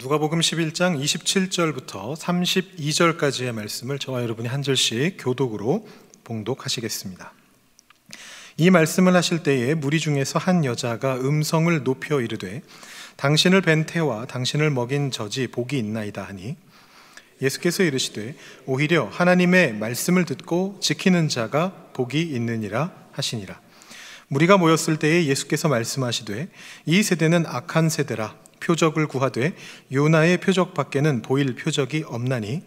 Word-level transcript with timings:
누가복음 0.00 0.38
11장 0.38 0.96
27절부터 1.02 2.16
32절까지의 2.16 3.50
말씀을 3.50 3.98
저와 3.98 4.22
여러분이 4.22 4.46
한 4.46 4.62
절씩 4.62 5.16
교독으로 5.18 5.88
봉독하시겠습니다. 6.22 7.32
이 8.58 8.70
말씀을 8.70 9.16
하실 9.16 9.42
때에 9.42 9.74
무리 9.74 9.98
중에서 9.98 10.38
한 10.38 10.64
여자가 10.64 11.16
음성을 11.16 11.82
높여 11.82 12.20
이르되 12.20 12.62
당신을 13.16 13.60
뵌 13.62 13.86
태와 13.86 14.26
당신을 14.26 14.70
먹인 14.70 15.10
젖이 15.10 15.48
복이 15.48 15.76
있나이다 15.76 16.22
하니 16.22 16.56
예수께서 17.42 17.82
이르시되 17.82 18.36
오히려 18.66 19.06
하나님의 19.06 19.74
말씀을 19.74 20.26
듣고 20.26 20.78
지키는 20.80 21.28
자가 21.28 21.72
복이 21.94 22.20
있느니라 22.20 22.92
하시니라. 23.10 23.60
무리가 24.28 24.58
모였을 24.58 25.00
때에 25.00 25.24
예수께서 25.24 25.66
말씀하시되 25.66 26.50
이 26.86 27.02
세대는 27.02 27.46
악한 27.46 27.88
세대라 27.88 28.36
표적을 28.60 29.06
구하되 29.06 29.54
요나의 29.92 30.38
표적 30.38 30.74
밖에는 30.74 31.22
보일 31.22 31.54
표적이 31.54 32.04
없나니 32.06 32.62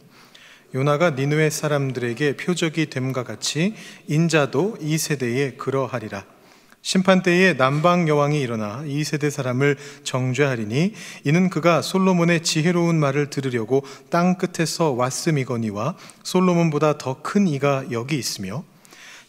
요나가 0.73 1.11
니누의 1.11 1.52
사람들에게 1.52 2.38
표적이 2.38 2.89
됨과 2.89 3.23
같이 3.23 3.75
인자도 4.07 4.77
이 4.80 4.97
세대에 4.97 5.52
그러하리라. 5.52 6.23
심판 6.83 7.21
때에 7.21 7.57
남방 7.57 8.07
여왕이 8.07 8.41
일어나 8.41 8.83
이 8.88 9.03
세대 9.03 9.30
사람을 9.30 9.77
정죄하리니 10.03 10.93
이는 11.25 11.49
그가 11.49 11.81
솔로몬의 11.83 12.41
지혜로운 12.41 12.99
말을 12.99 13.30
들으려고 13.30 13.83
땅 14.09 14.35
끝에서 14.38 14.91
왔음이거니와 14.91 15.95
솔로몬보다 16.23 16.97
더 16.97 17.21
큰 17.21 17.47
이가 17.47 17.85
여기 17.91 18.17
있으며 18.17 18.63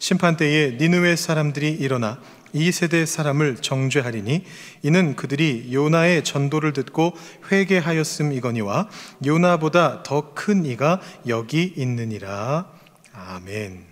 심판 0.03 0.35
때에 0.35 0.71
니누의 0.71 1.15
사람들이 1.15 1.71
일어나 1.71 2.21
이 2.51 2.73
세대 2.73 3.05
사람을 3.05 3.55
정죄하리니 3.61 4.43
이는 4.81 5.15
그들이 5.15 5.69
요나의 5.71 6.25
전도를 6.25 6.73
듣고 6.73 7.13
회개하였음이거니와 7.49 8.89
요나보다 9.25 10.03
더 10.03 10.33
큰 10.35 10.65
이가 10.65 10.99
여기 11.29 11.73
있느니라. 11.77 12.69
아멘. 13.13 13.85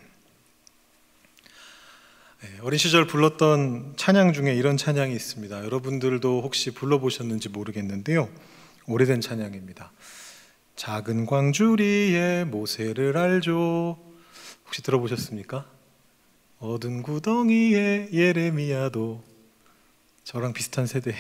네, 2.41 2.49
어린 2.61 2.77
시절 2.77 3.07
불렀던 3.07 3.93
찬양 3.95 4.33
중에 4.33 4.53
이런 4.53 4.75
찬양이 4.75 5.15
있습니다. 5.15 5.63
여러분들도 5.63 6.41
혹시 6.41 6.71
불러보셨는지 6.71 7.47
모르겠는데요. 7.47 8.27
오래된 8.85 9.21
찬양입니다. 9.21 9.93
작은 10.75 11.25
광주리에 11.25 12.43
모세를 12.43 13.15
알죠. 13.15 13.97
혹시 14.65 14.83
들어보셨습니까? 14.83 15.79
어두운 16.61 17.01
구덩이에 17.01 18.09
예레미야도 18.13 19.23
저랑 20.23 20.53
비슷한 20.53 20.85
세대 20.85 21.15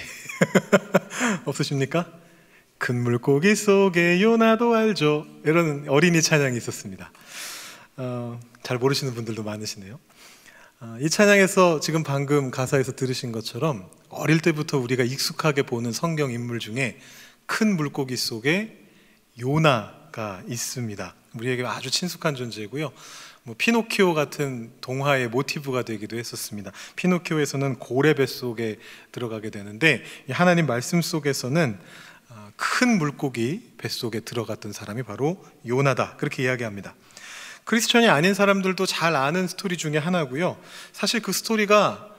없으십니까? 1.45 2.07
큰 2.77 3.01
물고기 3.01 3.55
속에 3.55 4.21
요나도 4.21 4.75
알죠. 4.75 5.25
이런 5.43 5.89
어린이 5.89 6.21
찬양이 6.21 6.55
있었습니다. 6.57 7.11
어, 7.97 8.39
잘 8.61 8.77
모르시는 8.77 9.15
분들도 9.15 9.41
많으시네요. 9.41 9.99
어, 10.81 10.97
이 10.99 11.09
찬양에서 11.09 11.79
지금 11.79 12.03
방금 12.03 12.51
가사에서 12.51 12.95
들으신 12.95 13.31
것처럼 13.31 13.89
어릴 14.09 14.41
때부터 14.41 14.77
우리가 14.77 15.03
익숙하게 15.03 15.63
보는 15.63 15.91
성경 15.91 16.31
인물 16.31 16.59
중에 16.59 16.99
큰 17.47 17.75
물고기 17.75 18.15
속에 18.15 18.77
요나가 19.39 20.43
있습니다. 20.47 21.15
우리에게 21.33 21.65
아주 21.65 21.89
친숙한 21.89 22.35
존재고요. 22.35 22.91
뭐 23.43 23.55
피노키오 23.57 24.13
같은 24.13 24.71
동화의 24.81 25.29
모티브가 25.29 25.81
되기도 25.81 26.17
했었습니다. 26.17 26.71
피노키오에서는 26.95 27.79
고래 27.79 28.13
뱃속에 28.13 28.77
들어가게 29.11 29.49
되는데 29.49 30.03
하나님 30.29 30.67
말씀 30.67 31.01
속에서는 31.01 31.79
어, 32.29 32.51
큰 32.55 32.97
물고기 32.97 33.73
뱃속에 33.77 34.19
들어갔던 34.19 34.73
사람이 34.73 35.03
바로 35.03 35.43
요나다. 35.65 36.17
그렇게 36.17 36.43
이야기합니다. 36.43 36.93
크리스천이 37.63 38.09
아닌 38.09 38.33
사람들도 38.33 38.85
잘 38.85 39.15
아는 39.15 39.47
스토리 39.47 39.75
중에 39.75 39.97
하나고요. 39.97 40.57
사실 40.93 41.21
그 41.21 41.31
스토리가 41.31 42.09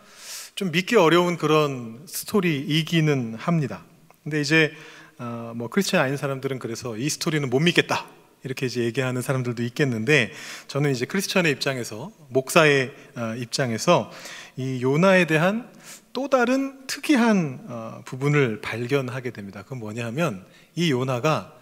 좀 0.55 0.73
믿기 0.73 0.97
어려운 0.97 1.37
그런 1.37 2.05
스토리이기는 2.07 3.37
합니다. 3.37 3.85
근데 4.25 4.41
이제 4.41 4.75
어, 5.19 5.53
뭐 5.55 5.69
크리스천이 5.69 6.03
아닌 6.03 6.17
사람들은 6.17 6.59
그래서 6.59 6.97
이 6.97 7.09
스토리는 7.09 7.49
못 7.49 7.61
믿겠다. 7.61 8.07
이렇게 8.45 8.67
이제 8.67 8.83
얘기하는 8.83 9.23
사람들도 9.23 9.63
있겠는데 9.63 10.33
저는 10.67 10.91
이제 10.91 11.07
크리스천의 11.07 11.53
입장에서 11.53 12.13
목사의 12.29 12.93
어, 13.17 13.35
입장에서 13.37 14.11
이 14.57 14.83
요나에 14.83 15.27
대한 15.27 15.71
또 16.13 16.29
다른 16.29 16.87
특이한 16.87 17.67
어, 17.69 18.03
부분을 18.05 18.61
발견하게 18.61 19.31
됩니다. 19.31 19.63
그건 19.63 19.79
뭐냐면 19.79 20.45
이 20.75 20.91
요나가 20.91 21.53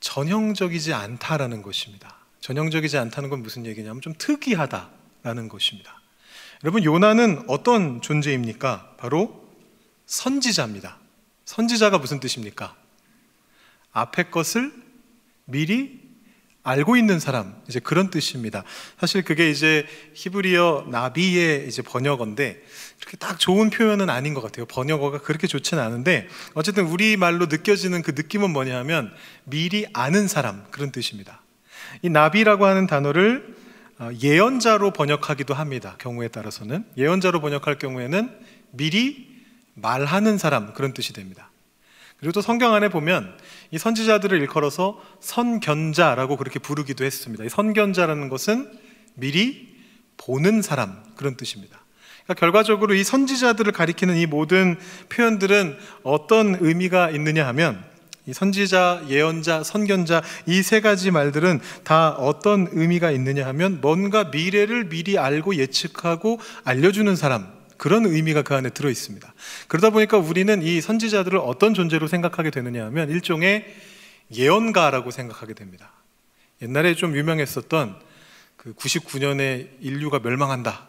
전형적이지 0.00 0.92
않다라는 0.92 1.62
것입니다. 1.62 2.16
전형적이지 2.40 2.98
않다는 2.98 3.30
건 3.30 3.42
무슨 3.42 3.66
얘기냐면 3.66 4.00
좀 4.00 4.14
특이하다라는 4.16 5.48
것입니다. 5.48 6.00
여러분 6.64 6.84
요나는 6.84 7.44
어떤 7.48 8.00
존재입니까? 8.00 8.94
바로 8.98 9.48
선지자입니다. 10.06 10.98
선지자가 11.44 11.98
무슨 11.98 12.20
뜻입니까? 12.20 12.76
앞에 13.92 14.24
것을 14.24 14.72
미리 15.48 16.06
알고 16.62 16.96
있는 16.96 17.18
사람 17.18 17.54
이제 17.66 17.80
그런 17.80 18.10
뜻입니다. 18.10 18.62
사실 19.00 19.22
그게 19.22 19.50
이제 19.50 19.86
히브리어 20.12 20.88
나비의 20.90 21.66
이제 21.66 21.80
번역어인데 21.80 22.62
이렇게 22.98 23.16
딱 23.16 23.38
좋은 23.38 23.70
표현은 23.70 24.10
아닌 24.10 24.34
것 24.34 24.42
같아요. 24.42 24.66
번역어가 24.66 25.18
그렇게 25.22 25.46
좋지는 25.46 25.82
않은데 25.82 26.28
어쨌든 26.52 26.86
우리 26.86 27.16
말로 27.16 27.46
느껴지는 27.46 28.02
그 28.02 28.10
느낌은 28.10 28.50
뭐냐면 28.50 29.10
미리 29.44 29.86
아는 29.94 30.28
사람 30.28 30.64
그런 30.70 30.92
뜻입니다. 30.92 31.42
이 32.02 32.10
나비라고 32.10 32.66
하는 32.66 32.86
단어를 32.86 33.56
어, 33.98 34.10
예언자로 34.20 34.92
번역하기도 34.92 35.54
합니다. 35.54 35.96
경우에 35.98 36.28
따라서는 36.28 36.84
예언자로 36.96 37.40
번역할 37.40 37.78
경우에는 37.78 38.30
미리 38.72 39.26
말하는 39.74 40.36
사람 40.36 40.74
그런 40.74 40.92
뜻이 40.92 41.12
됩니다. 41.14 41.47
그리고 42.20 42.32
또 42.32 42.40
성경 42.40 42.74
안에 42.74 42.88
보면 42.88 43.36
이 43.70 43.78
선지자들을 43.78 44.40
일컬어서 44.40 45.00
선견자라고 45.20 46.36
그렇게 46.36 46.58
부르기도 46.58 47.04
했습니다. 47.04 47.44
이 47.44 47.48
선견자라는 47.48 48.28
것은 48.28 48.70
미리 49.14 49.76
보는 50.16 50.62
사람 50.62 51.02
그런 51.16 51.36
뜻입니다. 51.36 51.78
그러니까 52.24 52.40
결과적으로 52.40 52.94
이 52.94 53.04
선지자들을 53.04 53.72
가리키는 53.72 54.16
이 54.16 54.26
모든 54.26 54.76
표현들은 55.10 55.78
어떤 56.02 56.56
의미가 56.60 57.10
있느냐 57.10 57.46
하면 57.48 57.84
이 58.26 58.34
선지자, 58.34 59.04
예언자, 59.08 59.62
선견자 59.62 60.22
이 60.46 60.62
세 60.62 60.80
가지 60.80 61.10
말들은 61.10 61.60
다 61.84 62.10
어떤 62.10 62.68
의미가 62.72 63.10
있느냐 63.12 63.46
하면 63.46 63.80
뭔가 63.80 64.24
미래를 64.24 64.90
미리 64.90 65.16
알고 65.18 65.54
예측하고 65.56 66.38
알려주는 66.64 67.16
사람 67.16 67.57
그런 67.78 68.04
의미가 68.04 68.42
그 68.42 68.54
안에 68.54 68.70
들어 68.70 68.90
있습니다. 68.90 69.32
그러다 69.68 69.90
보니까 69.90 70.18
우리는 70.18 70.62
이 70.62 70.80
선지자들을 70.80 71.38
어떤 71.38 71.72
존재로 71.72 72.08
생각하게 72.08 72.50
되느냐 72.50 72.84
하면 72.86 73.08
일종의 73.08 73.64
예언가라고 74.32 75.10
생각하게 75.10 75.54
됩니다. 75.54 75.92
옛날에 76.60 76.94
좀 76.94 77.16
유명했었던 77.16 77.98
그 78.56 78.74
99년에 78.74 79.68
인류가 79.80 80.18
멸망한다. 80.18 80.88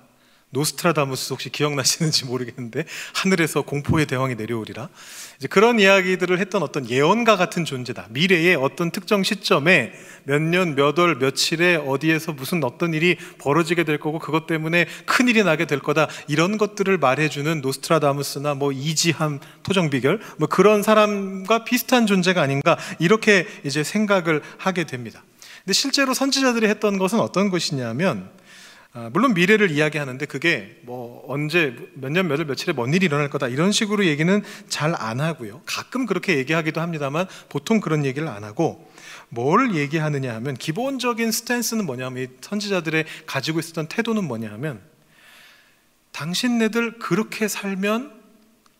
노스트라다무스 0.52 1.34
혹시 1.34 1.50
기억나시는지 1.50 2.26
모르겠는데 2.26 2.86
하늘에서 3.14 3.62
공포의 3.62 4.08
대왕이 4.08 4.36
내려오리라. 4.36 4.90
이제 5.38 5.48
그런 5.48 5.80
이야기들을 5.80 6.40
했던 6.40 6.64
어떤 6.64 6.90
예언가 6.90 7.38
같은 7.38 7.66
존재다. 7.66 8.08
미래의 8.10 8.56
어떤 8.56 8.92
특정 8.92 9.24
시점에 9.24 9.94
몇 10.24 10.42
년, 10.42 10.76
몇 10.76 10.98
월, 10.98 11.16
며칠에 11.16 11.76
어디에서 11.76 12.34
무슨 12.34 12.64
어떤 12.64 12.94
일이 12.94 13.18
벌어지게 13.38 13.84
될 13.84 14.00
거고 14.00 14.20
그것 14.20 14.48
때문에 14.48 14.88
큰 15.06 15.28
일이 15.28 15.44
나게 15.44 15.66
될 15.66 15.80
거다. 15.80 16.08
이런 16.28 16.58
것들을 16.58 16.98
말해주는 16.98 17.62
노스트라다무스나 17.62 18.56
뭐 18.56 18.72
이지함 18.72 19.40
토정비결 19.64 20.20
뭐 20.38 20.48
그런 20.48 20.82
사람과 20.82 21.64
비슷한 21.64 22.08
존재가 22.08 22.42
아닌가 22.42 22.78
이렇게 22.98 23.46
이제 23.64 23.84
생각을 23.84 24.42
하게 24.58 24.86
됩니다. 24.86 25.24
근데 25.64 25.74
실제로 25.74 26.14
선지자들이 26.14 26.68
했던 26.68 26.98
것은 26.98 27.20
어떤 27.20 27.50
것이냐면 27.50 28.24
아, 28.24 28.39
물론 29.12 29.36
미래를 29.36 29.70
이야기하는데 29.70 30.26
그게 30.26 30.80
뭐 30.84 31.24
언제 31.28 31.76
몇 31.94 32.12
년 32.12 32.28
몇월 32.28 32.46
며칠에 32.46 32.74
뭔 32.74 32.92
일이 32.94 33.06
일어날 33.06 33.30
거다 33.30 33.48
이런 33.48 33.72
식으로 33.72 34.06
얘기는 34.06 34.44
잘 34.68 34.96
안 34.96 35.22
하고요. 35.22 35.62
가끔 35.66 36.06
그렇게 36.08 36.38
얘기하기도 36.38 36.82
합니다만 36.82 37.28
보통 37.50 37.80
그런 37.80 38.04
얘기를 38.04 38.28
안 38.28 38.44
하고 38.44 38.92
뭘 39.30 39.76
얘기하느냐 39.76 40.34
하면 40.36 40.56
기본적인 40.56 41.32
스탠스는 41.32 41.86
뭐냐면 41.86 42.30
선지자들의 42.42 43.06
가지고 43.28 43.60
있었던 43.60 43.88
태도는 43.88 44.24
뭐냐 44.24 44.52
하면 44.54 44.82
당신네들 46.12 46.98
그렇게 46.98 47.48
살면 47.48 48.20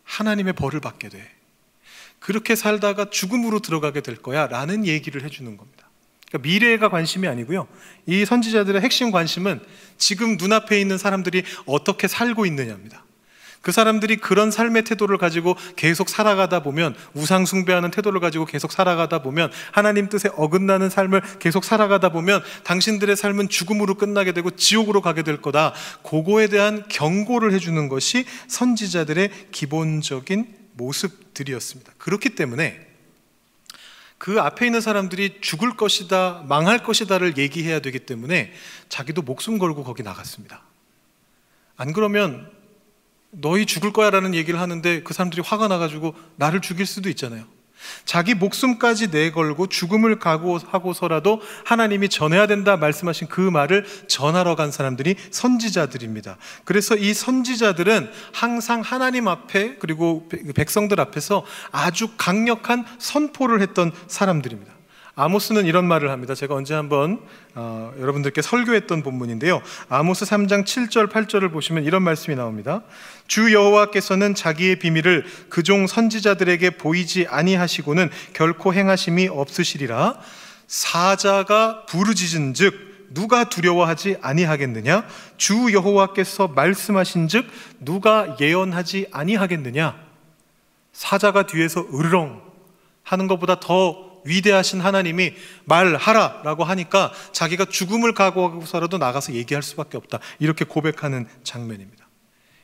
하나님의 0.02 0.54
벌을 0.54 0.80
받게 0.80 1.08
돼. 1.08 1.30
그렇게 2.18 2.56
살다가 2.56 3.10
죽음으로 3.10 3.60
들어가게 3.60 4.00
될 4.00 4.16
거야 4.16 4.48
라는 4.48 4.84
얘기를 4.86 5.22
해주는 5.22 5.56
겁니다. 5.56 5.88
그러니까 6.30 6.48
미래가 6.48 6.88
관심이 6.88 7.26
아니고요. 7.26 7.66
이 8.06 8.24
선지자들의 8.24 8.80
핵심 8.80 9.10
관심은 9.10 9.60
지금 9.98 10.36
눈앞에 10.36 10.80
있는 10.80 10.96
사람들이 10.96 11.42
어떻게 11.66 12.08
살고 12.08 12.46
있느냐입니다. 12.46 13.04
그 13.62 13.72
사람들이 13.72 14.16
그런 14.16 14.50
삶의 14.50 14.84
태도를 14.84 15.18
가지고 15.18 15.54
계속 15.76 16.08
살아가다 16.08 16.62
보면 16.62 16.94
우상 17.12 17.44
숭배하는 17.44 17.90
태도를 17.90 18.18
가지고 18.18 18.46
계속 18.46 18.72
살아가다 18.72 19.22
보면 19.22 19.50
하나님 19.72 20.08
뜻에 20.08 20.30
어긋나는 20.34 20.88
삶을 20.88 21.20
계속 21.40 21.64
살아가다 21.64 22.08
보면 22.08 22.42
당신들의 22.64 23.16
삶은 23.16 23.50
죽음으로 23.50 23.96
끝나게 23.96 24.32
되고 24.32 24.50
지옥으로 24.50 25.02
가게 25.02 25.22
될 25.22 25.42
거다. 25.42 25.74
그거에 26.02 26.46
대한 26.46 26.84
경고를 26.88 27.52
해 27.52 27.58
주는 27.58 27.88
것이 27.88 28.24
선지자들의 28.48 29.30
기본적인 29.52 30.46
모습들이었습니다. 30.72 31.92
그렇기 31.98 32.30
때문에 32.30 32.89
그 34.20 34.38
앞에 34.38 34.66
있는 34.66 34.82
사람들이 34.82 35.38
죽을 35.40 35.78
것이다, 35.78 36.44
망할 36.46 36.82
것이다를 36.82 37.38
얘기해야 37.38 37.80
되기 37.80 38.00
때문에 38.00 38.52
자기도 38.90 39.22
목숨 39.22 39.58
걸고 39.58 39.82
거기 39.82 40.02
나갔습니다. 40.02 40.62
안 41.78 41.94
그러면 41.94 42.52
너희 43.30 43.64
죽을 43.64 43.94
거야 43.94 44.10
라는 44.10 44.34
얘기를 44.34 44.60
하는데 44.60 45.02
그 45.04 45.14
사람들이 45.14 45.40
화가 45.40 45.68
나가지고 45.68 46.14
나를 46.36 46.60
죽일 46.60 46.84
수도 46.84 47.08
있잖아요. 47.08 47.46
자기 48.04 48.34
목숨까지 48.34 49.08
내걸고 49.08 49.68
죽음을 49.68 50.18
각오하고서라도 50.18 51.40
하나님이 51.64 52.08
전해야 52.08 52.46
된다 52.46 52.76
말씀하신 52.76 53.28
그 53.28 53.40
말을 53.40 53.86
전하러 54.08 54.56
간 54.56 54.70
사람들이 54.70 55.16
선지자들입니다. 55.30 56.36
그래서 56.64 56.96
이 56.96 57.14
선지자들은 57.14 58.10
항상 58.32 58.80
하나님 58.80 59.28
앞에 59.28 59.76
그리고 59.78 60.28
백성들 60.54 61.00
앞에서 61.00 61.44
아주 61.70 62.08
강력한 62.16 62.84
선포를 62.98 63.60
했던 63.60 63.92
사람들입니다. 64.08 64.79
아모스는 65.20 65.66
이런 65.66 65.84
말을 65.86 66.10
합니다. 66.10 66.34
제가 66.34 66.54
언제 66.54 66.72
한번 66.72 67.20
어, 67.54 67.92
여러분들께 68.00 68.40
설교했던 68.40 69.02
본문인데요. 69.02 69.60
아모스 69.90 70.24
3장 70.24 70.64
7절 70.64 71.10
8절을 71.10 71.52
보시면 71.52 71.84
이런 71.84 72.02
말씀이 72.02 72.34
나옵니다. 72.36 72.82
주 73.28 73.52
여호와께서는 73.52 74.34
자기의 74.34 74.76
비밀을 74.76 75.26
그 75.50 75.62
종 75.62 75.86
선지자들에게 75.86 76.70
보이지 76.70 77.26
아니하시고는 77.28 78.10
결코 78.32 78.72
행하심이 78.74 79.28
없으시리라. 79.28 80.18
사자가 80.66 81.84
부르짖은즉 81.86 83.10
누가 83.10 83.48
두려워하지 83.48 84.16
아니하겠느냐? 84.22 85.06
주 85.36 85.72
여호와께서 85.72 86.48
말씀하신즉 86.48 87.46
누가 87.80 88.36
예언하지 88.40 89.08
아니하겠느냐? 89.12 89.96
사자가 90.92 91.46
뒤에서 91.46 91.86
으르렁 91.92 92.40
하는 93.04 93.26
것보다 93.26 93.60
더 93.60 94.09
위대하신 94.24 94.80
하나님이 94.80 95.34
말하라라고 95.64 96.64
하니까 96.64 97.12
자기가 97.32 97.66
죽음을 97.66 98.14
각오하고서라도 98.14 98.98
나가서 98.98 99.34
얘기할 99.34 99.62
수밖에 99.62 99.96
없다. 99.96 100.18
이렇게 100.38 100.64
고백하는 100.64 101.26
장면입니다. 101.44 102.00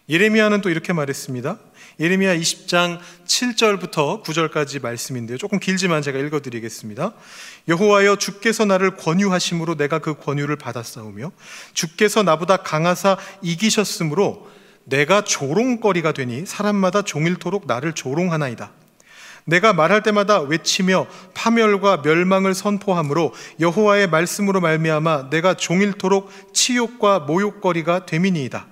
예레미야는 0.09 0.61
또 0.61 0.71
이렇게 0.71 0.93
말했습니다. 0.93 1.59
예레미야 1.99 2.37
20장 2.37 3.01
7절부터 3.27 4.23
9절까지 4.23 4.81
말씀인데요. 4.81 5.37
조금 5.39 5.59
길지만 5.59 6.03
제가 6.03 6.19
읽어 6.19 6.41
드리겠습니다. 6.41 7.13
여호와여 7.69 8.17
주께서 8.17 8.65
나를 8.65 8.97
권유하심으로 8.97 9.77
내가 9.77 9.99
그 9.99 10.15
권유를 10.15 10.57
받았사오며 10.57 11.33
주께서 11.75 12.23
나보다 12.23 12.59
강하사 12.59 13.17
이기셨으므로 13.43 14.49
내가 14.85 15.23
조롱거리가 15.23 16.13
되니 16.13 16.47
사람마다 16.47 17.03
종일토록 17.03 17.67
나를 17.67 17.93
조롱하나이다. 17.93 18.71
내가 19.47 19.73
말할 19.73 20.03
때마다 20.03 20.41
외치며 20.41 21.07
파멸과 21.33 22.03
멸망을 22.03 22.53
선포함으로 22.53 23.33
여호와의 23.61 24.09
말씀으로 24.09 24.61
말미암아 24.61 25.31
내가 25.31 25.55
종일토록 25.55 26.31
치욕과 26.53 27.21
모욕거리가 27.21 28.07
되미니이다. 28.07 28.67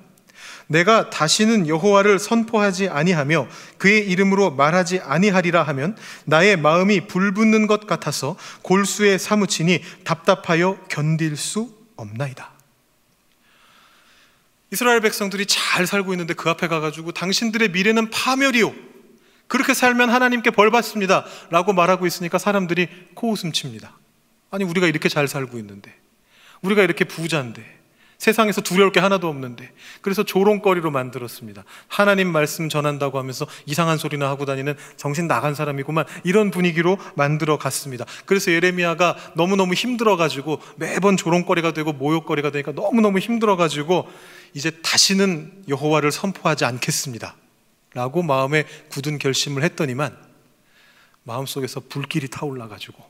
내가 0.67 1.11
다시는 1.11 1.69
여호와를 1.69 2.19
선포하지 2.19 2.89
아니하며 2.89 3.47
그의 3.79 4.09
이름으로 4.11 4.51
말하지 4.51 5.01
아니하리라 5.01 5.63
하면 5.63 5.97
나의 6.25 6.57
마음이 6.57 7.07
불붙는 7.07 7.69
것 7.69 7.87
같아서 7.87 8.37
골수에 8.63 9.19
사무치니 9.19 9.81
답답하여 10.05 10.79
견딜 10.89 11.37
수 11.37 11.73
없나이다. 11.97 12.51
이스라엘 14.73 15.01
백성들이 15.01 15.47
잘 15.47 15.87
살고 15.87 16.13
있는데 16.15 16.35
그 16.35 16.51
앞에 16.51 16.67
가가지고 16.67 17.13
당신들의 17.13 17.71
미래는 17.71 18.11
파멸이요. 18.11 18.94
그렇게 19.47 19.75
살면 19.75 20.11
하나님께 20.11 20.51
벌 20.51 20.71
받습니다. 20.71 21.25
라고 21.51 21.73
말하고 21.73 22.07
있으니까 22.07 22.39
사람들이 22.39 22.89
코웃음 23.15 23.53
칩니다. 23.53 23.97
아니, 24.51 24.65
우리가 24.65 24.87
이렇게 24.87 25.09
잘 25.09 25.29
살고 25.29 25.59
있는데, 25.59 25.93
우리가 26.63 26.83
이렇게 26.83 27.05
부자인데, 27.05 27.63
세상에서 28.19 28.61
두려울 28.63 28.93
게 28.93 29.01
하나도 29.01 29.29
없는데, 29.29 29.71
그래서 30.01 30.23
조롱거리로 30.23 30.91
만들었습니다. 30.91 31.65
하나님 31.89 32.31
말씀 32.33 32.69
전한다고 32.69 33.19
하면서 33.19 33.47
이상한 33.67 33.99
소리나 33.99 34.29
하고 34.29 34.45
다니는 34.47 34.77
정신 34.97 35.27
나간 35.27 35.55
사람이구만, 35.55 36.05
이런 36.23 36.51
분위기로 36.51 36.97
만들어 37.17 37.59
갔습니다. 37.59 38.07
그래서 38.25 38.51
예레미야가 38.53 39.17
너무너무 39.35 39.75
힘들어가지고 39.75 40.61
매번 40.77 41.17
조롱거리가 41.17 41.73
되고 41.73 41.93
모욕거리가 41.93 42.51
되니까 42.51 42.73
너무너무 42.73 43.19
힘들어가지고 43.19 44.09
이제 44.55 44.71
다시는 44.71 45.65
여호와를 45.69 46.13
선포하지 46.13 46.65
않겠습니다. 46.65 47.35
라고 47.95 48.23
마음에 48.23 48.65
굳은 48.91 49.19
결심을 49.19 49.63
했더니만 49.63 50.17
마음속에서 51.23 51.81
불길이 51.89 52.29
타올라가지고 52.29 53.03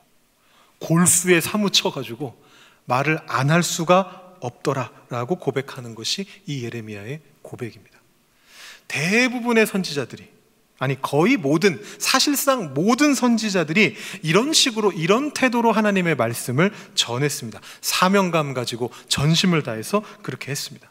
골수에 0.79 1.41
사무쳐가지고 1.41 2.41
말을 2.85 3.19
안 3.27 3.49
할 3.49 3.63
수가 3.63 4.35
없더라 4.41 4.91
라고 5.09 5.35
고백하는 5.37 5.95
것이 5.95 6.25
이 6.45 6.63
예레미야의 6.63 7.21
고백입니다. 7.41 7.99
대부분의 8.87 9.65
선지자들이 9.65 10.29
아니 10.77 11.01
거의 11.01 11.37
모든 11.37 11.81
사실상 11.99 12.73
모든 12.73 13.15
선지자들이 13.15 13.95
이런 14.23 14.53
식으로 14.53 14.91
이런 14.91 15.31
태도로 15.31 15.71
하나님의 15.71 16.15
말씀을 16.15 16.71
전했습니다. 16.95 17.61
사명감 17.81 18.53
가지고 18.53 18.91
전심을 19.07 19.63
다해서 19.63 20.03
그렇게 20.21 20.51
했습니다. 20.51 20.89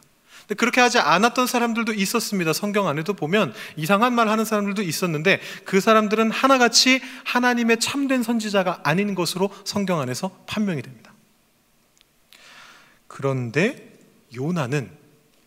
그렇게 0.57 0.79
하지 0.79 0.99
않았던 0.99 1.47
사람들도 1.47 1.93
있었습니다. 1.93 2.53
성경 2.53 2.87
안에도 2.87 3.13
보면 3.13 3.53
이상한 3.75 4.13
말 4.13 4.29
하는 4.29 4.45
사람들도 4.45 4.83
있었는데 4.83 5.41
그 5.65 5.81
사람들은 5.81 6.31
하나같이 6.31 7.01
하나님의 7.23 7.79
참된 7.79 8.21
선지자가 8.21 8.81
아닌 8.83 9.15
것으로 9.15 9.49
성경 9.63 9.99
안에서 9.99 10.29
판명이 10.45 10.81
됩니다. 10.81 11.13
그런데 13.07 13.97
요나는 14.35 14.91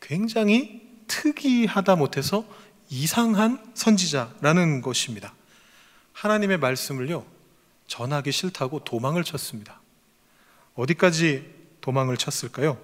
굉장히 0.01 0.89
특이하다 1.07 1.97
못해서 1.97 2.45
이상한 2.91 3.63
선지자라는 3.75 4.81
것입니다. 4.81 5.35
하나님의 6.13 6.59
말씀을요, 6.59 7.25
전하기 7.87 8.33
싫다고 8.33 8.85
도망을 8.85 9.23
쳤습니다. 9.25 9.81
어디까지 10.75 11.45
도망을 11.81 12.17
쳤을까요? 12.17 12.79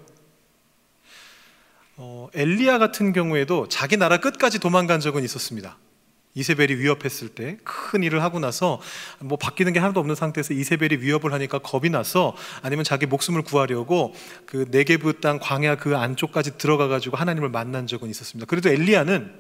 어, 1.97 2.29
엘리야 2.35 2.79
같은 2.79 3.13
경우에도 3.13 3.69
자기 3.69 3.97
나라 3.97 4.17
끝까지 4.19 4.59
도망간 4.59 5.01
적은 5.01 5.23
있었습니다. 5.25 5.79
이세벨이 6.35 6.75
위협했을 6.75 7.29
때 7.29 7.59
큰 7.63 8.03
일을 8.03 8.21
하고 8.23 8.41
나서 8.41 8.81
뭐 9.21 9.39
바뀌는 9.39 9.73
게 9.73 9.79
하나도 9.79 10.01
없는 10.01 10.17
상태에서 10.17 10.53
이세벨이 10.53 11.01
위협을 11.01 11.33
하니까 11.33 11.61
겁이 11.61 11.91
나서 11.91 12.35
아니면 12.61 12.85
자기 12.85 13.07
목숨을 13.07 13.43
구하려고 13.43 14.13
그 14.45 14.67
네게브 14.71 15.21
땅 15.21 15.39
광야 15.39 15.77
그 15.77 15.97
안쪽까지 15.97 16.59
들어가 16.59 16.89
가지고 16.89 17.17
하나님을 17.17 17.51
만난 17.51 17.87
적은 17.87 18.11
있었습니다. 18.11 18.47
그래도 18.47 18.69
엘리야는 18.69 19.33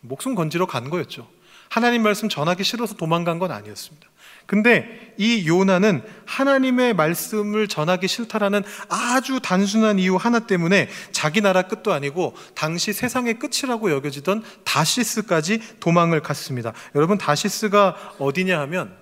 목숨 0.00 0.34
건지러 0.34 0.66
간 0.66 0.90
거였죠. 0.90 1.28
하나님 1.68 2.02
말씀 2.02 2.28
전하기 2.28 2.64
싫어서 2.64 2.96
도망간 2.96 3.38
건 3.38 3.52
아니었습니다. 3.52 4.09
근데 4.50 5.14
이 5.16 5.46
요나는 5.46 6.02
하나님의 6.26 6.94
말씀을 6.94 7.68
전하기 7.68 8.08
싫다라는 8.08 8.64
아주 8.88 9.38
단순한 9.40 10.00
이유 10.00 10.16
하나 10.16 10.40
때문에 10.40 10.88
자기 11.12 11.40
나라 11.40 11.62
끝도 11.62 11.92
아니고 11.92 12.34
당시 12.56 12.92
세상의 12.92 13.38
끝이라고 13.38 13.92
여겨지던 13.92 14.42
다시스까지 14.64 15.78
도망을 15.78 16.20
갔습니다. 16.22 16.72
여러분 16.96 17.16
다시스가 17.16 18.16
어디냐 18.18 18.58
하면 18.62 18.92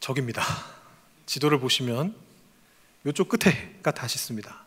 저깁니다. 0.00 0.42
지도를 1.26 1.60
보시면 1.60 2.12
이쪽 3.06 3.28
끝에가 3.28 3.92
다시스입니다. 3.92 4.64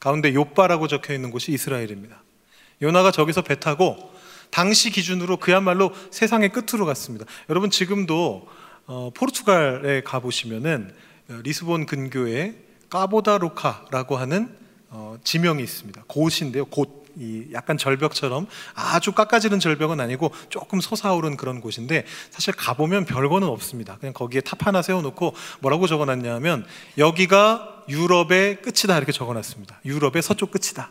가운데 0.00 0.34
요바라고 0.34 0.88
적혀 0.88 1.14
있는 1.14 1.30
곳이 1.30 1.52
이스라엘입니다. 1.52 2.20
요나가 2.82 3.12
저기서 3.12 3.42
배 3.42 3.60
타고 3.60 4.12
당시 4.50 4.90
기준으로 4.90 5.38
그야말로 5.38 5.92
세상의 6.10 6.50
끝으로 6.50 6.86
갔습니다. 6.86 7.26
여러분 7.48 7.70
지금도 7.70 8.46
어, 8.86 9.10
포르투갈에 9.14 10.02
가 10.02 10.20
보시면은 10.20 10.94
어, 11.30 11.40
리스본 11.42 11.86
근교에 11.86 12.54
카보 12.90 13.22
다 13.22 13.38
로카라고 13.38 14.16
하는 14.16 14.54
어, 14.90 15.16
지명이 15.24 15.62
있습니다. 15.62 16.04
곳인데요. 16.06 16.66
곳. 16.66 17.04
이 17.16 17.46
약간 17.52 17.78
절벽처럼 17.78 18.48
아주 18.74 19.12
깎아지는 19.12 19.60
절벽은 19.60 20.00
아니고 20.00 20.32
조금 20.48 20.80
솟아오른 20.80 21.36
그런 21.36 21.60
곳인데 21.60 22.04
사실 22.30 22.52
가보면 22.54 23.04
별거는 23.04 23.46
없습니다. 23.46 23.98
그냥 23.98 24.12
거기에 24.12 24.40
탑 24.40 24.66
하나 24.66 24.82
세워놓고 24.82 25.32
뭐라고 25.60 25.86
적어놨냐면 25.86 26.66
여기가 26.98 27.84
유럽의 27.88 28.62
끝이다 28.62 28.96
이렇게 28.96 29.12
적어놨습니다. 29.12 29.78
유럽의 29.84 30.22
서쪽 30.22 30.50
끝이다. 30.50 30.90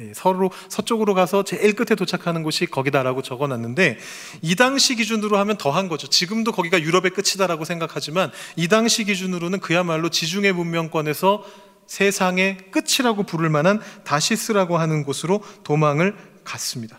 예, 0.00 0.12
서로 0.12 0.50
서쪽으로 0.68 1.14
가서 1.14 1.44
제일 1.44 1.74
끝에 1.74 1.94
도착하는 1.94 2.42
곳이 2.42 2.66
거기다라고 2.66 3.22
적어놨는데 3.22 3.98
이 4.42 4.56
당시 4.56 4.96
기준으로 4.96 5.38
하면 5.38 5.56
더한 5.56 5.88
거죠. 5.88 6.08
지금도 6.08 6.50
거기가 6.50 6.80
유럽의 6.80 7.12
끝이다라고 7.12 7.64
생각하지만 7.64 8.32
이 8.56 8.66
당시 8.66 9.04
기준으로는 9.04 9.60
그야말로 9.60 10.08
지중해 10.08 10.50
문명권에서 10.52 11.44
세상의 11.86 12.70
끝이라고 12.72 13.22
부를 13.24 13.50
만한 13.50 13.80
다시스라고 14.04 14.78
하는 14.78 15.04
곳으로 15.04 15.42
도망을 15.62 16.16
갔습니다. 16.42 16.98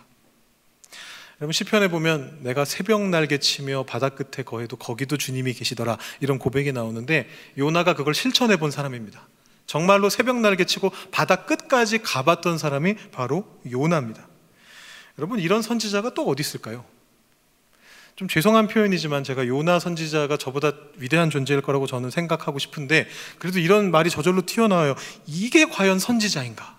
여러분 1.42 1.52
시편에 1.52 1.90
보면 1.90 2.40
내가 2.44 2.64
새벽 2.64 3.02
날개 3.10 3.40
치며 3.40 3.84
바다 3.84 4.08
끝에 4.08 4.46
거해도 4.46 4.78
거기도 4.78 5.18
주님이 5.18 5.54
계시더라 5.54 5.98
이런 6.22 6.40
고백이 6.40 6.72
나오는데 6.72 7.28
요나가 7.58 7.94
그걸 7.94 8.14
실천해 8.14 8.56
본 8.56 8.72
사람입니다. 8.72 9.28
정말로 9.66 10.10
새벽 10.10 10.40
날개 10.40 10.66
치고 10.66 10.92
바다 11.12 11.46
끝까지 11.46 12.00
가봤던 12.00 12.58
사람이 12.58 12.96
바로 13.12 13.46
요나입니다. 13.70 14.28
여러분 15.18 15.40
이런 15.40 15.62
선지자가 15.62 16.14
또 16.14 16.28
어디 16.28 16.42
있을까요? 16.42 16.86
좀 18.16 18.30
죄송한 18.30 18.68
표현이지만 18.68 19.24
제가 19.26 19.46
요나 19.46 19.80
선지자가 19.80 20.38
저보다 20.38 20.72
위대한 20.96 21.30
존재일 21.30 21.62
거라고 21.62 21.86
저는 21.86 22.12
생각하고 22.12 22.60
싶은데 22.60 23.08
그래도 23.40 23.60
이런 23.60 23.92
말이 23.92 24.10
저절로 24.10 24.46
튀어나와요. 24.46 24.96
이게 25.26 25.66
과연 25.66 26.00
선지자인가? 26.00 26.78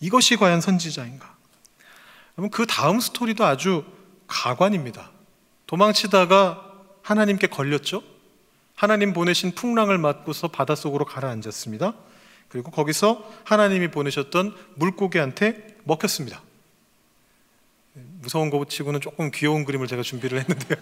이것이 0.00 0.36
과연 0.36 0.60
선지자인가? 0.60 1.36
여러분 2.36 2.50
그 2.50 2.66
다음 2.66 2.98
스토리도 2.98 3.44
아주 3.44 3.84
가관입니다. 4.26 5.10
도망치다가 5.66 6.64
하나님께 7.02 7.46
걸렸죠? 7.46 8.02
하나님 8.76 9.14
보내신 9.14 9.52
풍랑을 9.52 9.98
맞고서 9.98 10.48
바닷속으로 10.48 11.06
가라앉았습니다. 11.06 11.94
그리고 12.48 12.70
거기서 12.70 13.28
하나님이 13.44 13.90
보내셨던 13.90 14.54
물고기한테 14.76 15.76
먹혔습니다. 15.84 16.42
무서운 18.20 18.50
거 18.50 18.62
치고는 18.66 19.00
조금 19.00 19.30
귀여운 19.32 19.64
그림을 19.64 19.86
제가 19.86 20.02
준비를 20.02 20.38
했는데요. 20.40 20.78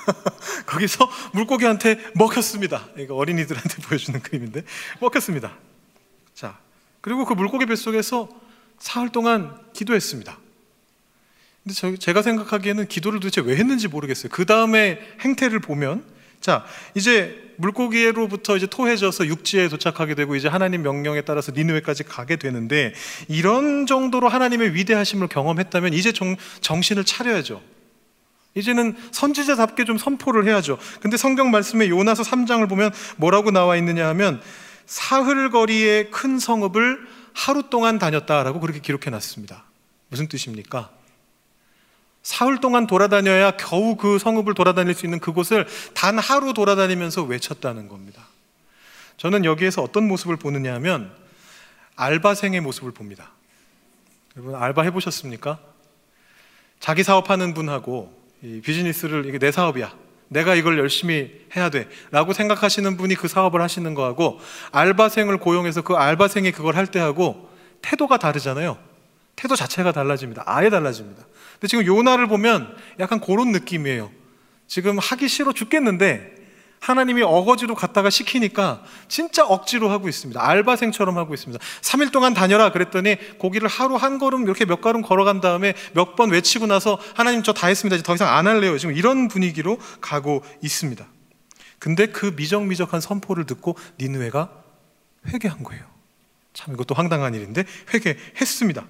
거기서 0.66 1.08
물고기한테 1.34 2.00
먹혔습니다. 2.14 2.88
이거 2.96 3.14
어린이들한테 3.14 3.82
보여주는 3.82 4.18
그림인데 4.20 4.62
먹혔습니다. 5.00 5.54
자, 6.34 6.58
그리고 7.02 7.26
그 7.26 7.34
물고기 7.34 7.66
뱃속에서 7.66 8.28
사흘 8.78 9.10
동안 9.10 9.58
기도했습니다. 9.74 10.38
근데 11.64 11.96
제가 11.98 12.22
생각하기에는 12.22 12.88
기도를 12.88 13.20
도대체 13.20 13.42
왜 13.42 13.56
했는지 13.56 13.88
모르겠어요. 13.88 14.30
그 14.32 14.46
다음에 14.46 15.00
행태를 15.20 15.60
보면 15.60 16.15
자, 16.40 16.64
이제 16.94 17.52
물고기로부터 17.56 18.56
이제 18.56 18.66
토해져서 18.66 19.26
육지에 19.26 19.68
도착하게 19.68 20.14
되고 20.14 20.36
이제 20.36 20.48
하나님 20.48 20.82
명령에 20.82 21.22
따라서 21.22 21.52
니느웨까지 21.52 22.04
가게 22.04 22.36
되는데 22.36 22.92
이런 23.28 23.86
정도로 23.86 24.28
하나님의 24.28 24.74
위대하심을 24.74 25.28
경험했다면 25.28 25.94
이제 25.94 26.12
정, 26.12 26.36
정신을 26.60 27.04
차려야죠. 27.04 27.62
이제는 28.54 28.96
선지자답게 29.12 29.84
좀 29.84 29.98
선포를 29.98 30.46
해야죠. 30.46 30.78
근데 31.00 31.16
성경 31.16 31.50
말씀에 31.50 31.88
요나서 31.88 32.22
3장을 32.22 32.66
보면 32.68 32.90
뭐라고 33.16 33.50
나와 33.50 33.76
있느냐 33.76 34.08
하면 34.08 34.40
사흘 34.86 35.50
거리의 35.50 36.10
큰 36.10 36.38
성읍을 36.38 37.06
하루 37.34 37.68
동안 37.68 37.98
다녔다라고 37.98 38.60
그렇게 38.60 38.80
기록해 38.80 39.10
놨습니다. 39.10 39.64
무슨 40.08 40.26
뜻입니까? 40.26 40.90
사흘 42.26 42.58
동안 42.60 42.88
돌아다녀야 42.88 43.52
겨우 43.52 43.94
그 43.94 44.18
성읍을 44.18 44.54
돌아다닐 44.54 44.94
수 44.94 45.06
있는 45.06 45.20
그곳을 45.20 45.64
단 45.94 46.18
하루 46.18 46.54
돌아다니면서 46.54 47.22
외쳤다는 47.22 47.86
겁니다. 47.86 48.26
저는 49.16 49.44
여기에서 49.44 49.80
어떤 49.80 50.08
모습을 50.08 50.36
보느냐 50.36 50.74
하면 50.74 51.12
알바생의 51.94 52.62
모습을 52.62 52.90
봅니다. 52.90 53.30
여러분 54.36 54.56
알바 54.56 54.82
해보셨습니까? 54.82 55.60
자기 56.80 57.04
사업하는 57.04 57.54
분하고 57.54 58.12
비즈니스를 58.40 59.26
이게 59.26 59.38
내 59.38 59.52
사업이야. 59.52 59.94
내가 60.26 60.56
이걸 60.56 60.80
열심히 60.80 61.30
해야 61.54 61.70
돼. 61.70 61.88
라고 62.10 62.32
생각하시는 62.32 62.96
분이 62.96 63.14
그 63.14 63.28
사업을 63.28 63.62
하시는 63.62 63.94
거하고 63.94 64.40
알바생을 64.72 65.38
고용해서 65.38 65.82
그 65.82 65.94
알바생이 65.94 66.50
그걸 66.50 66.74
할 66.74 66.88
때하고 66.88 67.48
태도가 67.82 68.16
다르잖아요. 68.16 68.78
태도 69.36 69.54
자체가 69.54 69.92
달라집니다. 69.92 70.42
아예 70.44 70.70
달라집니다. 70.70 71.24
근데 71.56 71.68
지금 71.68 71.86
요나를 71.86 72.26
보면 72.26 72.76
약간 73.00 73.20
그런 73.20 73.52
느낌이에요. 73.52 74.10
지금 74.66 74.98
하기 74.98 75.28
싫어 75.28 75.52
죽겠는데 75.52 76.34
하나님이 76.80 77.22
어거지로 77.22 77.74
갔다가 77.74 78.10
시키니까 78.10 78.84
진짜 79.08 79.44
억지로 79.44 79.88
하고 79.90 80.08
있습니다. 80.08 80.46
알바생처럼 80.46 81.16
하고 81.16 81.32
있습니다. 81.34 81.64
3일 81.80 82.12
동안 82.12 82.34
다녀라 82.34 82.70
그랬더니 82.70 83.16
고기를 83.38 83.66
하루 83.68 83.96
한 83.96 84.18
걸음 84.18 84.42
이렇게 84.44 84.64
몇 84.66 84.80
걸음 84.82 85.02
걸어간 85.02 85.40
다음에 85.40 85.74
몇 85.94 86.14
번 86.16 86.30
외치고 86.30 86.66
나서 86.66 86.98
하나님 87.14 87.42
저 87.42 87.52
다 87.52 87.68
했습니다. 87.68 87.96
이제 87.96 88.02
더 88.02 88.14
이상 88.14 88.28
안 88.28 88.46
할래요. 88.46 88.76
지금 88.78 88.94
이런 88.94 89.28
분위기로 89.28 89.78
가고 90.00 90.42
있습니다. 90.62 91.04
근데 91.78 92.06
그 92.06 92.34
미적미적한 92.36 93.00
선포를 93.00 93.46
듣고 93.46 93.76
니느웨가 93.98 94.50
회개한 95.28 95.62
거예요. 95.64 95.82
참 96.52 96.74
이것도 96.74 96.94
황당한 96.94 97.34
일인데 97.34 97.64
회개했습니다. 97.94 98.86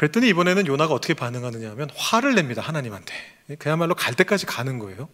그랬더니 0.00 0.28
이번에는 0.28 0.66
요나가 0.66 0.94
어떻게 0.94 1.12
반응하느냐 1.12 1.72
하면 1.72 1.90
화를 1.94 2.34
냅니다. 2.34 2.62
하나님한테. 2.62 3.12
그야말로 3.58 3.94
갈 3.94 4.14
때까지 4.14 4.46
가는 4.46 4.78
거예요. 4.78 5.10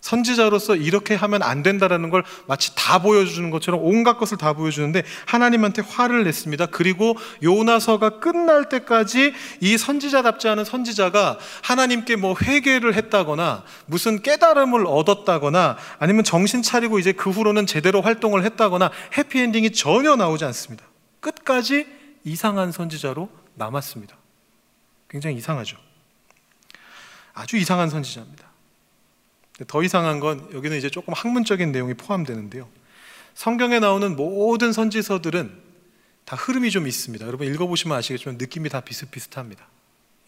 선지자로서 0.00 0.74
이렇게 0.74 1.14
하면 1.14 1.44
안 1.44 1.62
된다라는 1.62 2.10
걸 2.10 2.24
마치 2.48 2.74
다 2.74 3.00
보여주는 3.00 3.48
것처럼 3.50 3.80
온갖 3.84 4.18
것을 4.18 4.36
다 4.36 4.52
보여주는데 4.52 5.04
하나님한테 5.26 5.82
화를 5.82 6.24
냈습니다. 6.24 6.66
그리고 6.66 7.16
요나서가 7.44 8.18
끝날 8.18 8.68
때까지 8.68 9.32
이 9.60 9.78
선지자답지 9.78 10.48
않은 10.48 10.64
선지자가 10.64 11.38
하나님께 11.62 12.16
뭐 12.16 12.34
회개를 12.42 12.94
했다거나 12.94 13.62
무슨 13.86 14.22
깨달음을 14.22 14.86
얻었다거나 14.88 15.76
아니면 16.00 16.24
정신 16.24 16.62
차리고 16.62 16.98
이제 16.98 17.12
그 17.12 17.30
후로는 17.30 17.66
제대로 17.66 18.00
활동을 18.00 18.42
했다거나 18.42 18.90
해피엔딩이 19.16 19.70
전혀 19.70 20.16
나오지 20.16 20.44
않습니다. 20.46 20.84
끝까지 21.20 21.86
이상한 22.24 22.72
선지자로 22.72 23.45
남았습니다. 23.56 24.16
굉장히 25.08 25.36
이상하죠. 25.36 25.76
아주 27.34 27.56
이상한 27.56 27.90
선지자입니다. 27.90 28.46
더 29.66 29.82
이상한 29.82 30.20
건 30.20 30.48
여기는 30.52 30.76
이제 30.76 30.90
조금 30.90 31.14
학문적인 31.14 31.72
내용이 31.72 31.94
포함되는데요. 31.94 32.68
성경에 33.34 33.78
나오는 33.78 34.16
모든 34.16 34.72
선지서들은 34.72 35.66
다 36.24 36.36
흐름이 36.36 36.70
좀 36.70 36.86
있습니다. 36.86 37.26
여러분 37.26 37.46
읽어보시면 37.46 37.96
아시겠지만 37.96 38.36
느낌이 38.38 38.68
다 38.68 38.80
비슷비슷합니다. 38.80 39.66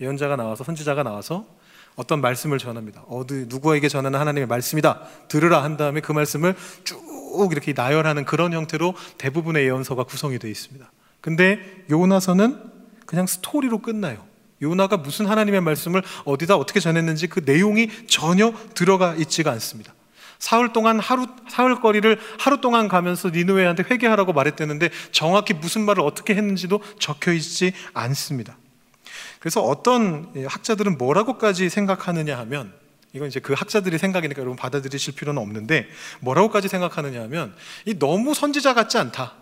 예언자가 0.00 0.36
나와서 0.36 0.64
선지자가 0.64 1.02
나와서 1.02 1.46
어떤 1.96 2.20
말씀을 2.20 2.58
전합니다. 2.58 3.02
어디 3.08 3.46
누구에게 3.48 3.88
전하는 3.88 4.20
하나님의 4.20 4.46
말씀이다. 4.46 5.02
들으라 5.28 5.64
한 5.64 5.76
다음에 5.76 6.00
그 6.00 6.12
말씀을 6.12 6.54
쭉 6.84 7.50
이렇게 7.50 7.72
나열하는 7.72 8.24
그런 8.24 8.52
형태로 8.52 8.94
대부분의 9.18 9.64
예언서가 9.64 10.04
구성이 10.04 10.38
되어 10.38 10.50
있습니다. 10.50 10.90
근데 11.20 11.58
요나서는 11.90 12.77
그냥 13.08 13.26
스토리로 13.26 13.78
끝나요. 13.78 14.22
요나가 14.60 14.98
무슨 14.98 15.24
하나님의 15.24 15.62
말씀을 15.62 16.02
어디다 16.26 16.56
어떻게 16.56 16.78
전했는지 16.78 17.26
그 17.26 17.40
내용이 17.42 17.88
전혀 18.06 18.52
들어가 18.74 19.14
있지가 19.14 19.50
않습니다. 19.52 19.94
사흘 20.38 20.74
동안 20.74 21.00
하루 21.00 21.26
사흘 21.48 21.80
거리를 21.80 22.20
하루 22.38 22.60
동안 22.60 22.86
가면서 22.86 23.30
니느웨한테 23.30 23.84
회개하라고 23.90 24.34
말했대는데 24.34 24.90
정확히 25.10 25.54
무슨 25.54 25.86
말을 25.86 26.02
어떻게 26.02 26.34
했는지도 26.34 26.82
적혀 26.98 27.32
있지 27.32 27.72
않습니다. 27.94 28.58
그래서 29.40 29.62
어떤 29.62 30.30
학자들은 30.46 30.98
뭐라고까지 30.98 31.70
생각하느냐 31.70 32.36
하면 32.40 32.74
이건 33.14 33.28
이제 33.28 33.40
그 33.40 33.54
학자들이 33.54 33.96
생각이니까 33.96 34.42
여러분 34.42 34.58
받아들이실 34.58 35.14
필요는 35.14 35.40
없는데 35.40 35.88
뭐라고까지 36.20 36.68
생각하느냐 36.68 37.22
하면 37.22 37.56
이 37.86 37.98
너무 37.98 38.34
선지자 38.34 38.74
같지 38.74 38.98
않다. 38.98 39.32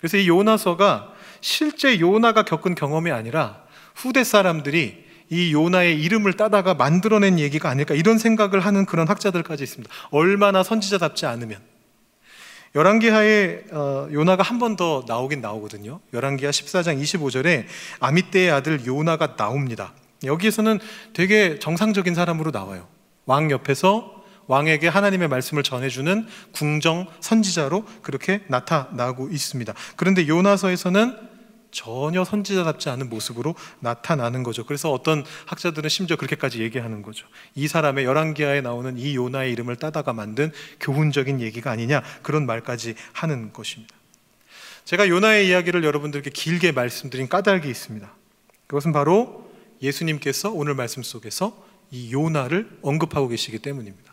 그래서 0.00 0.16
이 0.16 0.26
요나서가 0.26 1.13
실제 1.44 2.00
요나가 2.00 2.42
겪은 2.42 2.74
경험이 2.74 3.10
아니라 3.10 3.62
후대 3.94 4.24
사람들이 4.24 5.04
이 5.28 5.52
요나의 5.52 6.00
이름을 6.00 6.32
따다가 6.38 6.72
만들어낸 6.72 7.38
얘기가 7.38 7.68
아닐까 7.68 7.94
이런 7.94 8.16
생각을 8.16 8.60
하는 8.60 8.86
그런 8.86 9.06
학자들까지 9.08 9.62
있습니다. 9.62 9.94
얼마나 10.10 10.62
선지자답지 10.62 11.26
않으면. 11.26 11.58
열왕기하에 12.74 13.64
어, 13.72 14.08
요나가 14.10 14.42
한 14.42 14.58
번 14.58 14.76
더 14.76 15.04
나오긴 15.06 15.42
나오거든요. 15.42 16.00
열왕기하 16.14 16.50
14장 16.50 16.98
25절에 17.02 17.66
아미떼의 18.00 18.50
아들 18.50 18.86
요나가 18.86 19.36
나옵니다. 19.36 19.92
여기에서는 20.24 20.80
되게 21.12 21.58
정상적인 21.58 22.14
사람으로 22.14 22.52
나와요. 22.52 22.88
왕 23.26 23.50
옆에서 23.50 24.24
왕에게 24.46 24.88
하나님의 24.88 25.28
말씀을 25.28 25.62
전해주는 25.62 26.26
궁정 26.52 27.06
선지자로 27.20 27.84
그렇게 28.00 28.40
나타나고 28.48 29.28
있습니다. 29.28 29.74
그런데 29.96 30.26
요나서에서는 30.26 31.33
전혀 31.74 32.24
선지자답지 32.24 32.88
않은 32.88 33.10
모습으로 33.10 33.54
나타나는 33.80 34.44
거죠. 34.44 34.64
그래서 34.64 34.90
어떤 34.90 35.24
학자들은 35.46 35.90
심지어 35.90 36.16
그렇게까지 36.16 36.62
얘기하는 36.62 37.02
거죠. 37.02 37.26
이 37.54 37.68
사람의 37.68 38.04
열왕기하에 38.04 38.62
나오는 38.62 38.96
이 38.96 39.16
요나의 39.16 39.52
이름을 39.52 39.76
따다가 39.76 40.12
만든 40.12 40.52
교훈적인 40.80 41.40
얘기가 41.40 41.70
아니냐 41.70 42.02
그런 42.22 42.46
말까지 42.46 42.94
하는 43.12 43.52
것입니다. 43.52 43.94
제가 44.84 45.08
요나의 45.08 45.48
이야기를 45.48 45.82
여러분들께 45.82 46.30
길게 46.30 46.72
말씀드린 46.72 47.28
까닭이 47.28 47.68
있습니다. 47.68 48.10
그것은 48.66 48.92
바로 48.92 49.50
예수님께서 49.82 50.50
오늘 50.50 50.74
말씀 50.74 51.02
속에서 51.02 51.56
이 51.90 52.12
요나를 52.12 52.78
언급하고 52.82 53.28
계시기 53.28 53.58
때문입니다. 53.58 54.03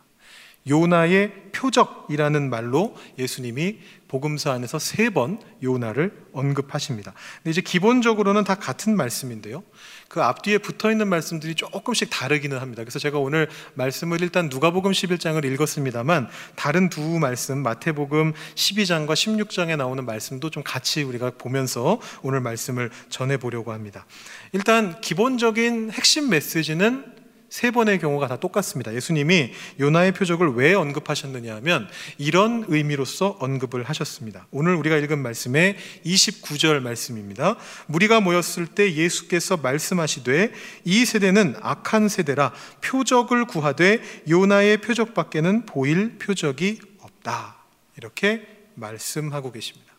요나의 0.70 1.32
표적이라는 1.52 2.50
말로 2.50 2.96
예수님이 3.18 3.80
복음서 4.08 4.52
안에서 4.52 4.78
세 4.78 5.10
번 5.10 5.40
요나를 5.64 6.14
언급하십니다. 6.32 7.14
근데 7.38 7.52
이제 7.52 7.62
기본적으로는 7.62 8.44
다 8.44 8.56
같은 8.56 8.96
말씀인데요. 8.96 9.64
그 10.08 10.22
앞뒤에 10.22 10.58
붙어 10.58 10.92
있는 10.92 11.08
말씀들이 11.08 11.56
조금씩 11.56 12.10
다르기는 12.10 12.58
합니다. 12.60 12.84
그래서 12.84 13.00
제가 13.00 13.20
오늘 13.20 13.50
말씀을 13.74 14.22
일단 14.22 14.50
누가복음 14.50 14.92
11장을 14.92 15.44
읽었습니다만 15.44 16.30
다른 16.56 16.90
두 16.90 17.02
말씀 17.20 17.58
마태복음 17.64 18.34
12장과 18.56 19.14
16장에 19.14 19.76
나오는 19.78 20.06
말씀도 20.06 20.50
좀 20.50 20.64
같이 20.64 21.04
우리가 21.04 21.32
보면서 21.38 22.00
오늘 22.22 22.42
말씀을 22.42 22.90
전해 23.10 23.38
보려고 23.38 23.72
합니다. 23.72 24.06
일단 24.52 25.00
기본적인 25.02 25.92
핵심 25.92 26.30
메시지는 26.30 27.21
세 27.52 27.70
번의 27.70 28.00
경우가 28.00 28.30
다 28.30 28.38
똑같습니다. 28.38 28.94
예수님이 28.96 29.52
요나의 29.78 30.14
표적을 30.14 30.54
왜 30.54 30.74
언급하셨느냐 30.74 31.54
하면 31.58 31.90
이런 32.18 32.64
의미로서 32.70 33.36
언급을 33.42 33.84
하셨습니다. 33.84 34.48
오늘 34.52 34.74
우리가 34.76 34.96
읽은 34.96 35.20
말씀의 35.20 35.76
29절 36.06 36.80
말씀입니다. 36.80 37.58
무리가 37.88 38.22
모였을 38.22 38.68
때 38.68 38.94
예수께서 38.94 39.58
말씀하시되 39.58 40.54
이 40.86 41.06
세대는 41.06 41.56
악한 41.60 42.08
세대라 42.08 42.54
표적을 42.80 43.44
구하되 43.44 44.02
요나의 44.30 44.78
표적밖에는 44.78 45.66
보일 45.66 46.18
표적이 46.20 46.80
없다. 47.00 47.58
이렇게 47.98 48.48
말씀하고 48.76 49.52
계십니다. 49.52 49.92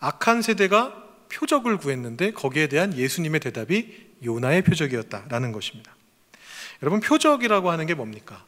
악한 0.00 0.42
세대가 0.42 1.00
표적을 1.32 1.76
구했는데 1.76 2.32
거기에 2.32 2.66
대한 2.66 2.98
예수님의 2.98 3.38
대답이 3.38 3.94
요나의 4.24 4.62
표적이었다라는 4.62 5.52
것입니다. 5.52 5.95
여러분 6.82 7.00
표적이라고 7.00 7.70
하는 7.70 7.86
게 7.86 7.94
뭡니까? 7.94 8.44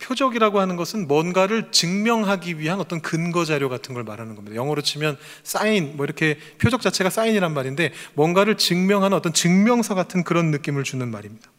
표적이라고 0.00 0.60
하는 0.60 0.76
것은 0.76 1.06
뭔가를 1.06 1.70
증명하기 1.70 2.58
위한 2.58 2.80
어떤 2.80 3.00
근거 3.02 3.44
자료 3.44 3.68
같은 3.68 3.94
걸 3.94 4.02
말하는 4.02 4.34
겁니다. 4.34 4.56
영어로 4.56 4.80
치면 4.82 5.18
사인, 5.42 5.96
뭐 5.96 6.04
이렇게 6.06 6.38
표적 6.58 6.80
자체가 6.80 7.10
사인이란 7.10 7.52
말인데 7.52 7.92
뭔가를 8.14 8.56
증명하는 8.56 9.16
어떤 9.16 9.32
증명서 9.32 9.94
같은 9.94 10.24
그런 10.24 10.50
느낌을 10.50 10.84
주는 10.84 11.08
말입니다. 11.10 11.50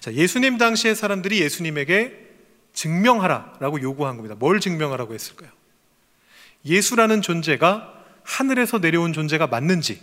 자, 0.00 0.12
예수님 0.12 0.58
당시의 0.58 0.94
사람들이 0.94 1.40
예수님에게 1.40 2.28
증명하라라고 2.72 3.80
요구한 3.80 4.16
겁니다. 4.16 4.36
뭘 4.38 4.60
증명하라고 4.60 5.14
했을까요? 5.14 5.50
예수라는 6.64 7.22
존재가 7.22 7.94
하늘에서 8.22 8.78
내려온 8.78 9.12
존재가 9.12 9.46
맞는지, 9.46 10.00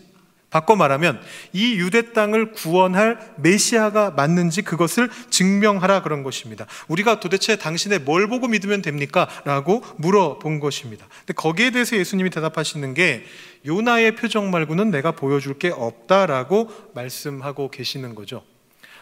바꿔 0.50 0.75
말하면 0.77 1.22
이 1.51 1.75
유대 1.75 2.13
땅을 2.13 2.54
구원할 2.54 3.20
메시아가 3.38 4.12
맞는지 4.12 4.62
그것을 4.62 5.10
증명하라 5.30 6.04
그런 6.04 6.24
것입니다. 6.24 6.66
우리가 6.88 7.20
도대체 7.20 7.58
당신의 7.58 8.00
뭘 8.00 8.27
보고 8.27 8.48
믿으면 8.48 8.82
됩니까? 8.82 9.27
라고 9.44 9.84
물어본 9.98 10.60
것입니다. 10.60 11.06
근데 11.20 11.34
거기에 11.34 11.72
대해서 11.72 11.98
예수님이 11.98 12.30
대답하시는 12.30 12.94
게 12.94 13.25
요나의 13.66 14.16
표적 14.16 14.46
말고는 14.46 14.89
내가 14.89 15.12
보여줄 15.12 15.60
게 15.60 15.70
없다라고 15.70 16.72
말씀하고 16.94 17.70
계시는 17.70 18.16
거죠. 18.16 18.44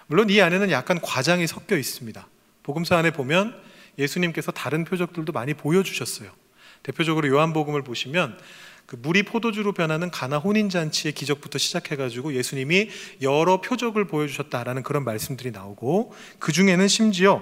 물론 0.08 0.30
이 0.32 0.42
안에는 0.42 0.72
약간 0.72 1.00
과장이 1.00 1.46
섞여 1.46 1.78
있습니다. 1.78 2.28
복음서 2.64 2.96
안에 2.96 3.12
보면 3.12 3.56
예수님께서 4.00 4.52
다른 4.52 4.84
표적들도 4.84 5.32
많이 5.32 5.54
보여주셨어요. 5.54 6.32
대표적으로 6.82 7.28
요한복음을 7.28 7.84
보시면 7.84 8.38
그 8.86 8.96
물이 8.96 9.24
포도주로 9.24 9.72
변하는 9.72 10.12
가나 10.12 10.38
혼인 10.38 10.70
잔치의 10.70 11.13
기적부터 11.13 11.58
시작해 11.58 11.96
가지고 11.96 12.34
예수님이 12.34 12.89
여러 13.22 13.62
표적을 13.62 14.06
보여 14.06 14.27
주셨다라는 14.27 14.84
그런 14.84 15.04
말씀들이 15.04 15.51
나오고 15.51 16.13
그 16.39 16.51
중에는 16.51 16.88
심지어 16.88 17.42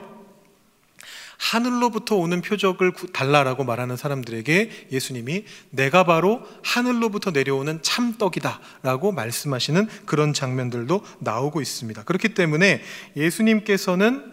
하늘로부터 1.38 2.16
오는 2.16 2.42
표적을 2.42 2.94
달라라고 3.12 3.66
말하는 3.66 3.98
사람들에게 3.98 4.88
예수님이 4.92 5.44
내가 5.72 6.06
바로 6.06 6.42
하늘로부터 6.64 7.32
내려오는 7.32 7.82
참떡이다 7.82 8.62
라고 8.82 9.12
말씀하시는 9.12 9.88
그런 10.06 10.32
장면들도 10.32 11.04
나오고 11.20 11.62
있습니다. 11.62 12.04
그렇기 12.04 12.30
때문에 12.30 12.82
예수님께서는 13.18 14.33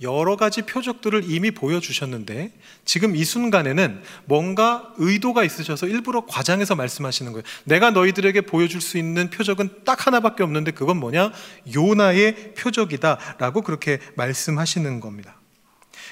여러 0.00 0.36
가지 0.36 0.62
표적들을 0.62 1.30
이미 1.30 1.52
보여주셨는데 1.52 2.52
지금 2.84 3.14
이 3.14 3.24
순간에는 3.24 4.02
뭔가 4.24 4.92
의도가 4.96 5.44
있으셔서 5.44 5.86
일부러 5.86 6.26
과장해서 6.26 6.74
말씀하시는 6.74 7.32
거예요. 7.32 7.44
내가 7.64 7.90
너희들에게 7.90 8.40
보여줄 8.42 8.80
수 8.80 8.98
있는 8.98 9.30
표적은 9.30 9.84
딱 9.84 10.06
하나밖에 10.06 10.42
없는데 10.42 10.72
그건 10.72 10.98
뭐냐? 10.98 11.32
요나의 11.74 12.54
표적이다 12.54 13.36
라고 13.38 13.62
그렇게 13.62 14.00
말씀하시는 14.16 15.00
겁니다. 15.00 15.36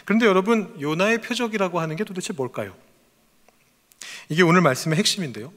그런데 0.05 0.27
여러분, 0.27 0.75
요나의 0.81 1.21
표적이라고 1.21 1.81
하는 1.81 1.97
게 1.97 2.05
도대체 2.05 2.33
뭘까요? 2.33 2.75
이게 4.29 4.43
오늘 4.43 4.61
말씀의 4.61 4.99
핵심인데요. 4.99 5.53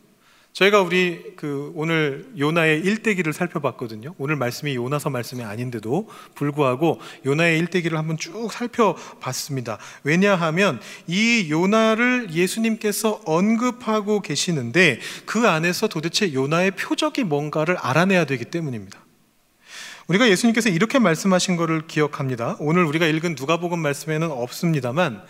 저희가 0.55 0.81
우리 0.81 1.35
그 1.35 1.73
오늘 1.75 2.29
요나의 2.39 2.79
일대기를 2.79 3.33
살펴봤거든요. 3.33 4.15
오늘 4.17 4.37
말씀이 4.37 4.73
요나서 4.73 5.09
말씀이 5.09 5.43
아닌데도 5.43 6.07
불구하고 6.33 7.01
요나의 7.25 7.59
일대기를 7.59 7.97
한번 7.97 8.17
쭉 8.17 8.49
살펴봤습니다. 8.53 9.77
왜냐하면 10.05 10.79
이 11.07 11.47
요나를 11.49 12.29
예수님께서 12.31 13.19
언급하고 13.25 14.21
계시는데 14.21 15.01
그 15.25 15.45
안에서 15.45 15.89
도대체 15.89 16.33
요나의 16.33 16.71
표적이 16.71 17.25
뭔가를 17.25 17.75
알아내야 17.75 18.23
되기 18.23 18.45
때문입니다. 18.45 18.97
우리가 20.07 20.29
예수님께서 20.29 20.69
이렇게 20.69 20.99
말씀하신 20.99 21.57
것을 21.57 21.85
기억합니다. 21.87 22.55
오늘 22.59 22.85
우리가 22.85 23.07
읽은 23.07 23.35
누가복음 23.37 23.79
말씀에는 23.79 24.31
없습니다만 24.31 25.21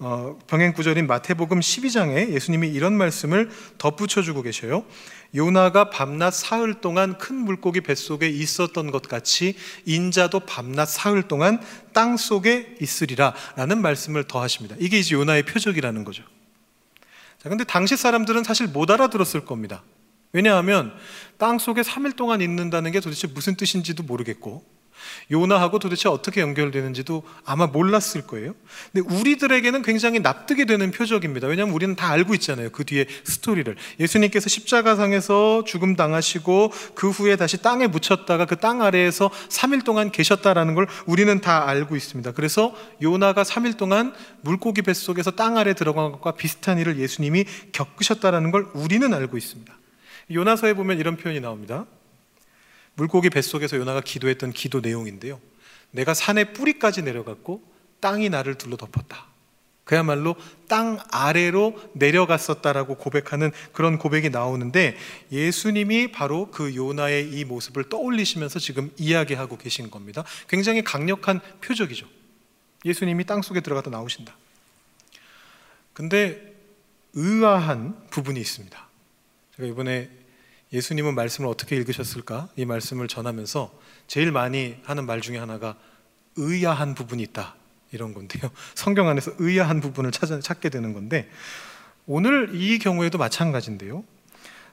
어, 0.00 0.38
병행 0.46 0.74
구절인 0.74 1.08
마태복음 1.08 1.58
12장에 1.58 2.32
예수님이 2.32 2.68
이런 2.68 2.94
말씀을 2.94 3.50
덧붙여 3.78 4.22
주고 4.22 4.42
계셔요. 4.42 4.84
요나가 5.34 5.90
밤낮 5.90 6.32
사흘 6.32 6.80
동안 6.80 7.18
큰 7.18 7.34
물고기 7.34 7.80
뱃속에 7.80 8.28
있었던 8.28 8.92
것 8.92 9.02
같이 9.02 9.56
인자도 9.86 10.40
밤낮 10.40 10.86
사흘 10.86 11.24
동안 11.24 11.60
땅 11.92 12.16
속에 12.16 12.76
있으리라라는 12.80 13.82
말씀을 13.82 14.24
더하십니다. 14.24 14.76
이게 14.78 15.00
이제 15.00 15.16
요나의 15.16 15.44
표적이라는 15.44 16.04
거죠. 16.04 16.22
자, 17.42 17.48
근데 17.48 17.64
당시 17.64 17.96
사람들은 17.96 18.44
사실 18.44 18.68
못 18.68 18.90
알아들었을 18.90 19.44
겁니다. 19.44 19.82
왜냐하면 20.32 20.92
땅 21.38 21.58
속에 21.58 21.82
3일 21.82 22.14
동안 22.14 22.40
있는다는 22.40 22.92
게 22.92 23.00
도대체 23.00 23.26
무슨 23.26 23.56
뜻인지도 23.56 24.04
모르겠고 24.04 24.77
요나하고 25.30 25.78
도대체 25.78 26.08
어떻게 26.08 26.42
연결되는지도 26.42 27.22
아마 27.44 27.66
몰랐을 27.66 28.26
거예요. 28.26 28.54
근데 28.92 29.08
우리들에게는 29.14 29.82
굉장히 29.82 30.20
납득이 30.20 30.66
되는 30.66 30.90
표적입니다. 30.90 31.46
왜냐하면 31.48 31.74
우리는 31.74 31.96
다 31.96 32.10
알고 32.10 32.34
있잖아요. 32.34 32.70
그 32.70 32.84
뒤에 32.84 33.06
스토리를. 33.24 33.74
예수님께서 33.98 34.48
십자가상에서 34.48 35.64
죽음 35.64 35.96
당하시고 35.96 36.72
그 36.94 37.08
후에 37.10 37.36
다시 37.36 37.62
땅에 37.62 37.86
묻혔다가 37.86 38.44
그 38.44 38.58
땅 38.58 38.82
아래에서 38.82 39.30
3일 39.48 39.84
동안 39.84 40.10
계셨다라는 40.10 40.74
걸 40.74 40.88
우리는 41.06 41.40
다 41.40 41.68
알고 41.68 41.96
있습니다. 41.96 42.32
그래서 42.32 42.74
요나가 43.02 43.42
3일 43.42 43.76
동안 43.76 44.12
물고기 44.40 44.82
뱃속에서 44.82 45.32
땅 45.32 45.56
아래 45.56 45.74
들어간 45.74 46.12
것과 46.12 46.32
비슷한 46.32 46.78
일을 46.78 46.98
예수님이 46.98 47.44
겪으셨다라는 47.72 48.50
걸 48.50 48.66
우리는 48.74 49.12
알고 49.12 49.36
있습니다. 49.36 49.72
요나서에 50.30 50.74
보면 50.74 50.98
이런 50.98 51.16
표현이 51.16 51.40
나옵니다. 51.40 51.86
물고기 52.98 53.30
뱃속에서 53.30 53.76
요나가 53.76 54.00
기도했던 54.00 54.52
기도 54.52 54.80
내용인데요. 54.80 55.40
내가 55.92 56.14
산의 56.14 56.52
뿌리까지 56.52 57.02
내려갔고 57.02 57.62
땅이 58.00 58.28
나를 58.28 58.56
둘러 58.56 58.76
덮었다. 58.76 59.26
그야말로 59.84 60.36
땅 60.66 60.98
아래로 61.10 61.80
내려갔었다라고 61.94 62.96
고백하는 62.96 63.52
그런 63.72 63.98
고백이 63.98 64.30
나오는데 64.30 64.96
예수님이 65.32 66.12
바로 66.12 66.50
그 66.50 66.74
요나의 66.74 67.30
이 67.30 67.44
모습을 67.44 67.88
떠올리시면서 67.88 68.58
지금 68.58 68.90
이야기하고 68.98 69.56
계신 69.56 69.90
겁니다. 69.90 70.24
굉장히 70.48 70.82
강력한 70.82 71.40
표적이죠. 71.62 72.06
예수님이 72.84 73.24
땅 73.24 73.40
속에 73.42 73.60
들어가다 73.60 73.90
나오신다. 73.90 74.36
근데 75.94 76.52
의아한 77.14 78.08
부분이 78.10 78.38
있습니다. 78.38 78.88
제가 79.56 79.68
이번에 79.68 80.10
예수님은 80.72 81.14
말씀을 81.14 81.48
어떻게 81.48 81.76
읽으셨을까? 81.76 82.48
이 82.56 82.64
말씀을 82.64 83.08
전하면서 83.08 83.72
제일 84.06 84.32
많이 84.32 84.76
하는 84.84 85.06
말 85.06 85.20
중에 85.20 85.38
하나가 85.38 85.76
의아한 86.36 86.94
부분이 86.94 87.22
있다. 87.22 87.54
이런 87.92 88.12
건데요. 88.12 88.50
성경 88.74 89.08
안에서 89.08 89.32
의아한 89.38 89.80
부분을 89.80 90.10
찾아, 90.12 90.38
찾게 90.40 90.68
되는 90.68 90.92
건데 90.92 91.30
오늘 92.06 92.50
이 92.54 92.78
경우에도 92.78 93.18
마찬가지인데요. 93.18 94.04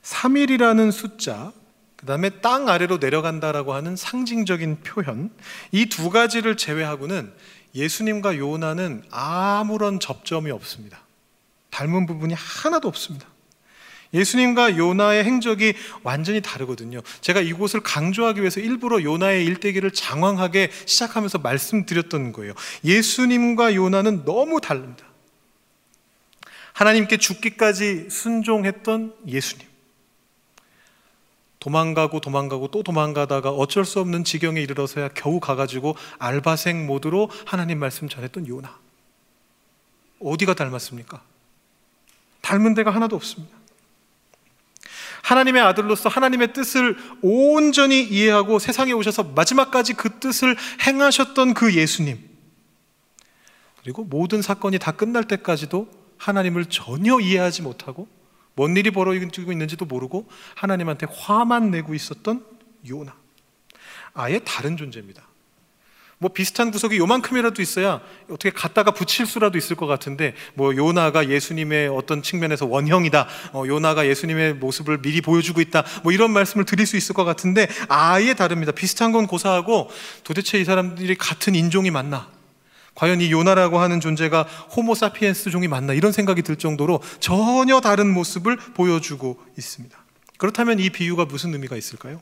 3일이라는 0.03 0.91
숫자, 0.91 1.51
그 1.95 2.05
다음에 2.05 2.29
땅 2.41 2.69
아래로 2.69 2.97
내려간다라고 2.97 3.73
하는 3.73 3.95
상징적인 3.95 4.81
표현, 4.84 5.31
이 5.71 5.88
두 5.88 6.10
가지를 6.10 6.58
제외하고는 6.58 7.34
예수님과 7.73 8.38
요나는 8.38 9.03
아무런 9.12 9.99
접점이 9.99 10.51
없습니다. 10.51 10.99
닮은 11.71 12.05
부분이 12.05 12.34
하나도 12.34 12.88
없습니다. 12.88 13.27
예수님과 14.15 14.78
요나의 14.78 15.23
행적이 15.23 15.75
완전히 16.01 16.41
다르거든요. 16.41 17.01
제가 17.21 17.41
이곳을 17.41 17.82
강조하기 17.82 18.39
위해서 18.41 18.60
일부러 18.60 19.04
요나의 19.04 19.45
일대기를 19.45 19.91
장황하게 19.91 20.71
시작하면서 20.86 21.39
말씀드렸던 21.39 22.32
거예요. 22.32 22.54
예수님과 22.84 23.75
요나는 23.75 24.25
너무 24.25 24.60
다릅니다. 24.62 25.06
하나님께 26.73 27.17
죽기까지 27.17 28.10
순종했던 28.10 29.13
예수님. 29.28 29.67
도망가고 31.60 32.19
도망가고 32.19 32.67
또 32.69 32.84
도망가다가 32.84 33.49
어쩔 33.49 33.86
수 33.86 33.99
없는 33.99 34.23
지경에 34.23 34.62
이르러서야 34.62 35.10
겨우 35.10 35.39
가가지고 35.39 35.95
알바생 36.19 36.86
모드로 36.86 37.30
하나님 37.45 37.80
말씀 37.80 38.08
전했던 38.08 38.47
요나. 38.47 38.78
어디가 40.19 40.54
닮았습니까? 40.54 41.23
닮은 42.41 42.75
데가 42.75 42.91
하나도 42.91 43.15
없습니다. 43.15 43.58
하나님의 45.26 45.62
아들로서 45.64 46.08
하나님의 46.08 46.54
뜻을 46.54 46.96
온전히 47.24 48.04
이해하고 48.04 48.60
세상에 48.60 48.92
오셔서 48.92 49.24
마지막까지 49.24 49.94
그 49.94 50.20
뜻을 50.20 50.56
행하셨던 50.86 51.56
그 51.56 51.74
예수님. 51.74 52.20
그리고 53.82 54.04
모든 54.04 54.44
사건이 54.44 54.78
다 54.78 54.92
끝날 54.92 55.24
때까지도 55.24 55.90
하나님을 56.18 56.66
전혀 56.68 57.20
이해하지 57.20 57.64
못하고 57.64 58.08
뭔 58.54 58.78
일이 58.78 58.92
벌어지고 58.92 59.52
있는지도 59.52 59.86
모르고 59.86 60.28
하나님한테 60.54 61.08
화만 61.12 61.72
내고 61.72 61.96
있었던 61.96 62.46
요나. 62.88 63.16
아예 64.14 64.40
다른 64.46 64.78
존재입니다. 64.78 65.28
뭐 66.17 66.32
비슷한 66.32 66.71
구석이 66.71 66.97
요만큼이라도 66.97 67.62
있어야 67.62 67.99
어떻게 68.30 68.49
갖다가 68.49 68.91
붙일 68.91 69.25
수라도 69.25 69.58
있을 69.58 69.75
것 69.75 69.86
같은데 69.86 70.34
뭐 70.54 70.75
요나가 70.75 71.30
예수님의 71.30 71.89
어떤 71.89 72.23
측면에서 72.23 72.65
원형이다. 72.65 73.28
어, 73.54 73.63
요나가 73.67 74.08
예수님의 74.08 74.56
모습을 74.56 75.01
미리 75.01 75.21
보여주고 75.21 75.60
있다. 75.60 75.84
뭐 76.04 76.13
이런 76.13 76.32
말씀을 76.32 76.65
드릴 76.65 76.86
수 76.86 76.95
있을 76.95 77.13
것 77.13 77.25
같은데 77.25 77.67
아예 77.89 78.34
다릅니다. 78.34 78.71
비슷한 78.71 79.12
건 79.12 79.28
고사하고 79.28 79.89
도대체 80.23 80.60
이 80.60 80.63
사람들이 80.63 81.15
같은 81.15 81.54
인종이 81.54 81.91
맞나? 81.91 82.30
과연 82.95 83.19
이 83.19 83.30
요나라고 83.30 83.80
하는 83.80 83.99
존재가 83.99 84.43
호모사피엔스 84.43 85.51
종이 85.51 85.67
맞나 85.67 85.93
이런 85.93 86.13
생각이 86.13 86.41
들 86.43 86.56
정도로 86.56 87.01
전혀 87.19 87.82
다른 87.82 88.13
모습을 88.13 88.56
보여주고 88.56 89.38
있습니다. 89.58 89.97
그렇다면 90.38 90.80
이 90.80 90.89
비유가 90.89 91.25
무슨 91.25 91.54
의미가 91.54 91.75
있을까요? 91.75 92.21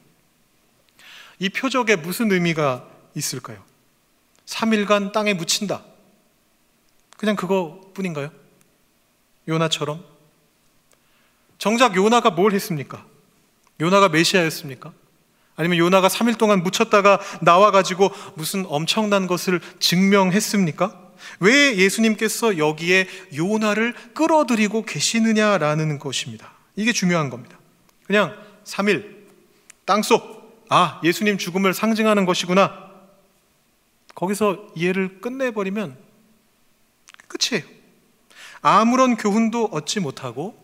이 1.38 1.49
표적에 1.49 1.95
무슨 1.95 2.32
의미가 2.32 2.88
있을까요? 3.13 3.72
3일간 4.45 5.12
땅에 5.12 5.34
묻힌다. 5.34 5.84
그냥 7.17 7.36
그거뿐인가요? 7.36 8.32
요나처럼? 9.47 10.03
정작 11.58 11.95
요나가 11.95 12.29
뭘 12.29 12.53
했습니까? 12.53 13.06
요나가 13.79 14.10
메시아였습니까? 14.10 14.91
아니면 15.56 15.77
요나가 15.77 16.08
3일 16.08 16.38
동안 16.38 16.63
묻혔다가 16.63 17.19
나와가지고 17.41 18.12
무슨 18.36 18.65
엄청난 18.67 19.27
것을 19.27 19.62
증명했습니까? 19.79 21.01
왜 21.39 21.77
예수님께서 21.77 22.58
여기에 22.58 23.08
요나를 23.36 23.93
끌어들이고 24.13 24.84
계시느냐라는 24.84 25.99
것입니다. 25.99 26.51
이게 26.75 26.91
중요한 26.91 27.29
겁니다. 27.29 27.58
그냥 28.06 28.36
3일, 28.65 29.23
땅속, 29.86 30.65
아, 30.69 30.99
예수님 31.03 31.38
죽음을 31.38 31.73
상징하는 31.73 32.25
것이구나. 32.25 32.83
거기서 34.15 34.67
이해를 34.76 35.21
끝내버리면 35.21 35.97
끝이에요. 37.28 37.67
아무런 38.62 39.17
교훈도 39.17 39.65
얻지 39.65 39.99
못하고 39.99 40.58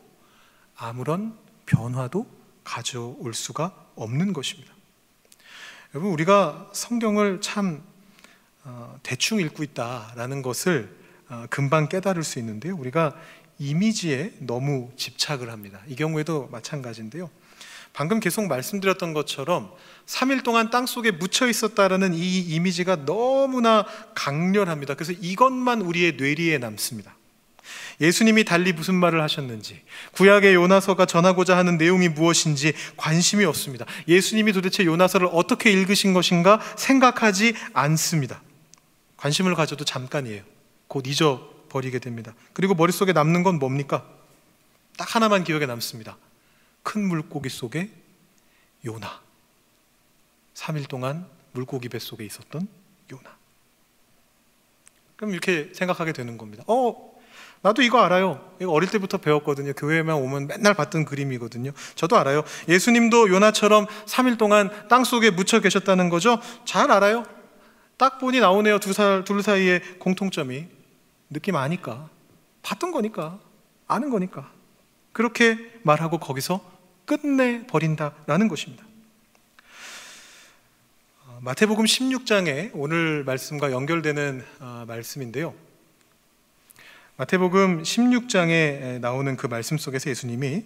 아무런 0.75 1.37
변화도 1.65 2.25
가져올 2.63 3.33
수가 3.33 3.73
없는 3.95 4.33
것입니다. 4.33 4.73
여러분 5.93 6.11
우리가 6.11 6.69
성경을 6.73 7.41
참 7.41 7.83
어, 8.63 8.99
대충 9.03 9.39
읽고 9.39 9.63
있다라는 9.63 10.41
것을 10.41 10.95
어, 11.29 11.45
금방 11.49 11.89
깨달을 11.89 12.23
수 12.23 12.39
있는데요. 12.39 12.75
우리가 12.75 13.15
이미지에 13.57 14.33
너무 14.39 14.91
집착을 14.95 15.49
합니다. 15.49 15.81
이 15.87 15.95
경우에도 15.95 16.47
마찬가지인데요. 16.51 17.29
방금 17.93 18.19
계속 18.19 18.45
말씀드렸던 18.47 19.13
것처럼 19.13 19.71
3일 20.05 20.43
동안 20.43 20.69
땅 20.69 20.85
속에 20.85 21.11
묻혀 21.11 21.47
있었다라는 21.47 22.13
이 22.13 22.39
이미지가 22.39 23.05
너무나 23.05 23.85
강렬합니다. 24.15 24.95
그래서 24.95 25.11
이것만 25.11 25.81
우리의 25.81 26.13
뇌리에 26.13 26.57
남습니다. 26.57 27.15
예수님이 28.01 28.45
달리 28.45 28.71
무슨 28.71 28.95
말을 28.95 29.21
하셨는지, 29.21 29.81
구약의 30.13 30.55
요나서가 30.55 31.05
전하고자 31.05 31.57
하는 31.57 31.77
내용이 31.77 32.07
무엇인지 32.07 32.73
관심이 32.95 33.43
없습니다. 33.43 33.85
예수님이 34.07 34.53
도대체 34.53 34.85
요나서를 34.85 35.27
어떻게 35.31 35.71
읽으신 35.71 36.13
것인가 36.13 36.61
생각하지 36.77 37.53
않습니다. 37.73 38.41
관심을 39.17 39.53
가져도 39.53 39.83
잠깐이에요. 39.83 40.43
곧 40.87 41.05
잊어버리게 41.07 41.99
됩니다. 41.99 42.33
그리고 42.53 42.73
머릿속에 42.73 43.11
남는 43.11 43.43
건 43.43 43.59
뭡니까? 43.59 44.05
딱 44.97 45.15
하나만 45.15 45.43
기억에 45.43 45.65
남습니다. 45.65 46.17
큰 46.83 47.07
물고기 47.07 47.49
속에 47.49 47.89
요나. 48.85 49.21
3일 50.53 50.87
동안 50.87 51.27
물고기 51.51 51.89
뱃속에 51.89 52.25
있었던 52.25 52.67
요나. 53.11 53.37
그럼 55.15 55.31
이렇게 55.31 55.71
생각하게 55.73 56.13
되는 56.13 56.37
겁니다. 56.37 56.63
어, 56.67 57.09
나도 57.61 57.81
이거 57.81 57.99
알아요. 57.99 58.53
이거 58.61 58.71
어릴 58.71 58.89
때부터 58.89 59.17
배웠거든요. 59.17 59.73
교회에만 59.73 60.15
오면 60.15 60.47
맨날 60.47 60.73
봤던 60.73 61.05
그림이거든요. 61.05 61.71
저도 61.95 62.17
알아요. 62.17 62.43
예수님도 62.69 63.29
요나처럼 63.29 63.85
3일 64.05 64.37
동안 64.37 64.69
땅 64.87 65.03
속에 65.03 65.29
묻혀 65.29 65.59
계셨다는 65.59 66.09
거죠. 66.09 66.39
잘 66.65 66.89
알아요. 66.91 67.25
딱 67.97 68.17
보니 68.17 68.39
나오네요. 68.39 68.79
두 68.79 68.93
살, 68.93 69.25
둘 69.25 69.43
사이에 69.43 69.79
공통점이. 69.99 70.67
느낌 71.29 71.57
아니까. 71.57 72.09
봤던 72.61 72.91
거니까. 72.91 73.39
아는 73.87 74.09
거니까. 74.09 74.51
그렇게 75.19 75.57
말하고 75.83 76.17
거기서 76.17 76.61
끝내버린다라는 77.03 78.47
것입니다. 78.47 78.85
어, 81.25 81.39
마태복음 81.41 81.83
16장에 81.83 82.71
오늘 82.73 83.25
말씀과 83.25 83.73
연결되는 83.73 84.45
어, 84.61 84.85
말씀인데요. 84.87 85.53
마태복음 87.17 87.83
16장에 87.83 89.01
나오는 89.01 89.35
그 89.35 89.47
말씀 89.47 89.77
속에서 89.77 90.09
예수님이 90.09 90.63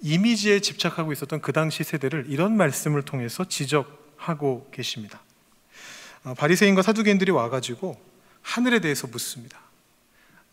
이미지에 0.00 0.58
집착하고 0.58 1.12
있었던 1.12 1.40
그 1.40 1.52
당시 1.52 1.84
세대를 1.84 2.24
이런 2.26 2.56
말씀을 2.56 3.02
통해서 3.02 3.44
지적하고 3.44 4.70
계십니다. 4.72 5.22
어, 6.24 6.34
바리새인과 6.34 6.82
사두개인들이 6.82 7.30
와가지고 7.30 7.96
하늘에 8.42 8.80
대해서 8.80 9.06
묻습니다. 9.06 9.67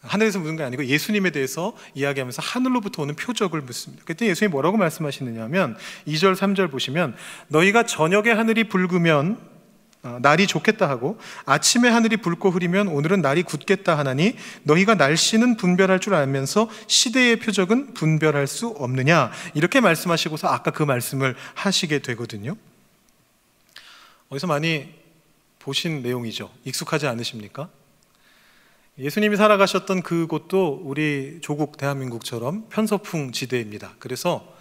하늘에서 0.07 0.39
묻는 0.39 0.55
게 0.55 0.63
아니고 0.63 0.85
예수님에 0.85 1.31
대해서 1.31 1.75
이야기하면서 1.93 2.41
하늘로부터 2.41 3.03
오는 3.03 3.15
표적을 3.15 3.61
묻습니다. 3.61 4.03
그때 4.05 4.27
예수님이 4.27 4.51
뭐라고 4.51 4.77
말씀하시느냐 4.77 5.43
하면 5.43 5.77
2절, 6.07 6.35
3절 6.35 6.71
보시면 6.71 7.15
너희가 7.47 7.85
저녁에 7.85 8.31
하늘이 8.31 8.65
붉으면 8.65 9.55
어, 10.05 10.19
날이 10.21 10.45
좋겠다 10.45 10.87
하고 10.87 11.17
아침에 11.45 11.89
하늘이 11.89 12.17
붉고 12.17 12.51
흐리면 12.51 12.89
오늘은 12.89 13.21
날이 13.21 13.41
굳겠다 13.41 13.97
하나니 13.97 14.35
너희가 14.61 14.93
날씨는 14.93 15.57
분별할 15.57 15.99
줄 15.99 16.13
알면서 16.13 16.69
시대의 16.85 17.37
표적은 17.39 17.95
분별할 17.95 18.45
수 18.45 18.67
없느냐 18.67 19.31
이렇게 19.55 19.79
말씀하시고서 19.79 20.47
아까 20.47 20.69
그 20.69 20.83
말씀을 20.83 21.35
하시게 21.55 21.99
되거든요. 21.99 22.55
어디서 24.29 24.45
많이 24.45 24.93
보신 25.57 26.03
내용이죠. 26.03 26.51
익숙하지 26.65 27.07
않으십니까? 27.07 27.69
예수님이 28.97 29.35
살아가셨던 29.35 30.03
그곳도 30.03 30.81
우리 30.85 31.39
조국 31.41 31.75
대한민국처럼 31.75 32.69
편서풍 32.69 33.33
지대입니다. 33.33 33.95
그래서 33.99 34.55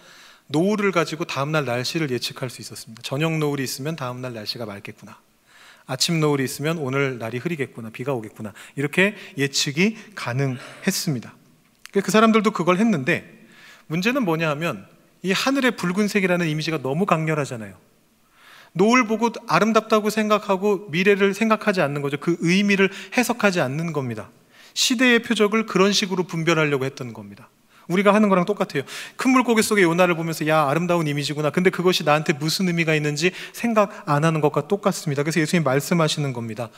노을을 0.47 0.91
가지고 0.91 1.23
다음날 1.23 1.63
날씨를 1.63 2.11
예측할 2.11 2.49
수 2.49 2.61
있었습니다. 2.61 3.01
저녁 3.01 3.37
노을이 3.37 3.63
있으면 3.63 3.95
다음날 3.95 4.33
날씨가 4.33 4.65
맑겠구나. 4.65 5.17
아침 5.85 6.19
노을이 6.19 6.43
있으면 6.43 6.79
오늘 6.79 7.17
날이 7.17 7.37
흐리겠구나, 7.37 7.91
비가 7.91 8.13
오겠구나. 8.13 8.51
이렇게 8.75 9.15
예측이 9.37 9.95
가능했습니다. 10.15 11.33
그 11.93 12.11
사람들도 12.11 12.51
그걸 12.51 12.77
했는데 12.77 13.47
문제는 13.87 14.25
뭐냐 14.25 14.49
하면 14.49 14.85
이 15.21 15.31
하늘의 15.31 15.77
붉은색이라는 15.77 16.47
이미지가 16.47 16.81
너무 16.81 17.05
강렬하잖아요. 17.05 17.77
노을 18.75 19.07
보고 19.07 19.29
아름답다고 19.47 20.09
생각하고 20.09 20.87
미래를 20.89 21.33
생각하지 21.33 21.81
않는 21.81 22.01
거죠. 22.01 22.17
그 22.19 22.37
의미를 22.41 22.89
해석하지 23.17 23.61
않는 23.61 23.93
겁니다. 23.93 24.29
시대의 24.73 25.21
표적을 25.21 25.65
그런 25.65 25.93
식으로 25.93 26.23
분별하려고 26.23 26.83
했던 26.83 27.13
겁니다. 27.13 27.49
우리가 27.87 28.13
하는 28.13 28.27
거랑 28.29 28.45
똑같아요. 28.45 28.83
큰 29.15 29.31
물고기 29.31 29.61
속의 29.61 29.83
요나를 29.83 30.15
보면서 30.15 30.45
야 30.47 30.67
아름다운 30.67 31.07
이미지구나. 31.07 31.51
근데 31.51 31.69
그것이 31.69 32.03
나한테 32.03 32.33
무슨 32.33 32.67
의미가 32.67 32.95
있는지 32.95 33.31
생각 33.53 34.03
안 34.05 34.25
하는 34.25 34.41
것과 34.41 34.67
똑같습니다. 34.67 35.23
그래서 35.23 35.39
예수님 35.39 35.63
말씀하시는 35.63 36.33
겁니다. 36.33 36.69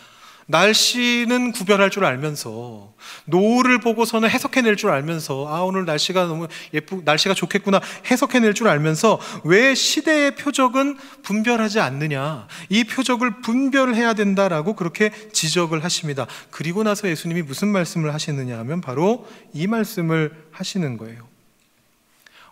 날씨는 0.48 1.52
구별할 1.52 1.90
줄 1.90 2.06
알면서 2.06 2.94
노을을 3.26 3.80
보고서는 3.80 4.30
해석해낼 4.30 4.78
줄 4.78 4.90
알면서 4.90 5.48
아 5.48 5.62
오늘 5.62 5.86
날씨가 5.86 6.26
너무 6.26 6.48
예쁘 6.74 7.02
날씨가 7.04 7.34
좋겠구나 7.34 7.82
해석해낼 8.10 8.54
줄 8.54 8.68
알면서 8.68 9.20
왜 9.44 9.76
시대의 9.76 10.36
표적은 10.36 10.98
분별하지 11.24 11.80
않느냐 11.80 12.48
이 12.70 12.86
표적을 12.86 13.42
분별해야 13.42 14.14
된다라고 14.14 14.74
그렇게 14.76 15.12
지적을 15.34 15.84
하십니다. 15.84 16.28
그리고 16.50 16.84
나서 16.84 17.10
예수님이 17.10 17.42
무슨 17.42 17.68
말씀을 17.68 18.14
하시느냐 18.14 18.58
하면 18.60 18.82
바로 18.82 19.28
이 19.54 19.68
말씀을 19.68 20.32
하시는 20.52 20.98
거예요. 20.98 21.27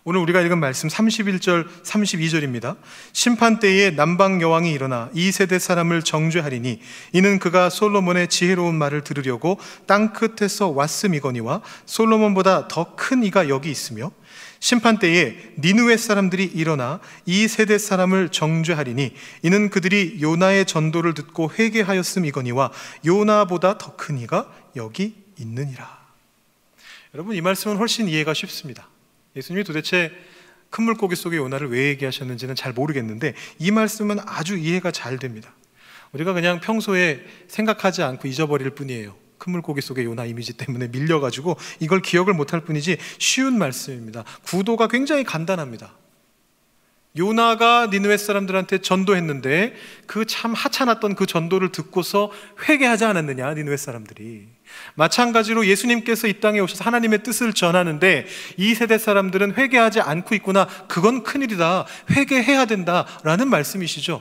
오늘 0.08 0.20
우리가 0.20 0.40
읽은 0.42 0.58
말씀 0.58 0.88
31절, 0.88 1.66
32절입니다. 1.82 2.76
심판 3.12 3.58
때에 3.58 3.90
남방 3.90 4.40
여왕이 4.40 4.70
일어나 4.70 5.10
이 5.12 5.32
세대 5.32 5.58
사람을 5.58 6.02
정죄하리니 6.04 6.78
이는 7.12 7.40
그가 7.40 7.70
솔로몬의 7.70 8.28
지혜로운 8.28 8.76
말을 8.76 9.02
들으려고 9.02 9.58
땅 9.88 10.12
끝에서 10.12 10.68
왔음이거니와 10.68 11.60
솔로몬보다 11.86 12.68
더 12.68 12.94
큰 12.94 13.24
이가 13.24 13.48
여기 13.48 13.68
있으며 13.68 14.12
심판 14.60 15.00
때에 15.00 15.38
니누의 15.58 15.98
사람들이 15.98 16.44
일어나 16.44 17.00
이 17.24 17.48
세대 17.48 17.76
사람을 17.76 18.28
정죄하리니 18.28 19.12
이는 19.42 19.70
그들이 19.70 20.18
요나의 20.22 20.66
전도를 20.66 21.14
듣고 21.14 21.50
회개하였음이거니와 21.50 22.70
요나보다 23.04 23.76
더 23.78 23.96
큰 23.96 24.18
이가 24.18 24.52
여기 24.76 25.16
있느니라. 25.40 25.98
여러분 27.12 27.34
이 27.34 27.40
말씀은 27.40 27.76
훨씬 27.76 28.08
이해가 28.08 28.34
쉽습니다. 28.34 28.88
예수님이 29.36 29.64
도대체 29.64 30.10
큰 30.70 30.84
물고기 30.84 31.14
속의 31.14 31.38
요나를 31.38 31.70
왜 31.70 31.88
얘기하셨는지는 31.88 32.54
잘 32.54 32.72
모르겠는데 32.72 33.34
이 33.58 33.70
말씀은 33.70 34.18
아주 34.26 34.56
이해가 34.56 34.90
잘 34.90 35.18
됩니다. 35.18 35.54
우리가 36.12 36.32
그냥 36.32 36.60
평소에 36.60 37.20
생각하지 37.48 38.02
않고 38.02 38.26
잊어버릴 38.26 38.70
뿐이에요. 38.70 39.14
큰 39.38 39.52
물고기 39.52 39.80
속의 39.80 40.06
요나 40.06 40.24
이미지 40.24 40.54
때문에 40.54 40.88
밀려가지고 40.88 41.56
이걸 41.80 42.00
기억을 42.00 42.32
못할 42.32 42.62
뿐이지 42.62 42.96
쉬운 43.18 43.58
말씀입니다. 43.58 44.24
구도가 44.44 44.88
굉장히 44.88 45.24
간단합니다. 45.24 45.94
요나가 47.18 47.86
니느웨 47.90 48.16
사람들한테 48.16 48.78
전도했는데 48.78 49.74
그 50.06 50.24
참 50.26 50.52
하찮았던 50.54 51.14
그 51.14 51.24
전도를 51.26 51.72
듣고서 51.72 52.30
회개하지 52.68 53.04
않았느냐 53.04 53.54
니느웨 53.54 53.76
사람들이. 53.76 54.48
마찬가지로 54.94 55.66
예수님께서 55.66 56.26
이 56.28 56.40
땅에 56.40 56.58
오셔서 56.60 56.84
하나님의 56.84 57.22
뜻을 57.22 57.52
전하는데 57.52 58.26
이 58.56 58.74
세대 58.74 58.98
사람들은 58.98 59.54
회개하지 59.54 60.00
않고 60.00 60.34
있구나 60.34 60.66
그건 60.88 61.22
큰일이다 61.22 61.86
회개해야 62.10 62.66
된다라는 62.66 63.48
말씀이시죠. 63.48 64.20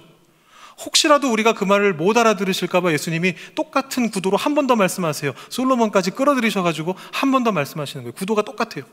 혹시라도 0.86 1.32
우리가 1.32 1.54
그 1.54 1.64
말을 1.64 1.94
못 1.94 2.18
알아들으실까봐 2.18 2.92
예수님이 2.92 3.34
똑같은 3.56 4.10
구도로 4.12 4.36
한 4.38 4.54
번 4.56 4.68
더 4.68 4.76
말씀하세요. 4.76 5.34
솔로몬까지 5.50 6.12
끌어들이셔가지고 6.12 6.96
한 7.14 7.32
번 7.32 7.44
더 7.44 7.52
말씀하시는 7.52 8.04
거예요. 8.04 8.14
구도가 8.14 8.42
똑같아요 8.44 8.84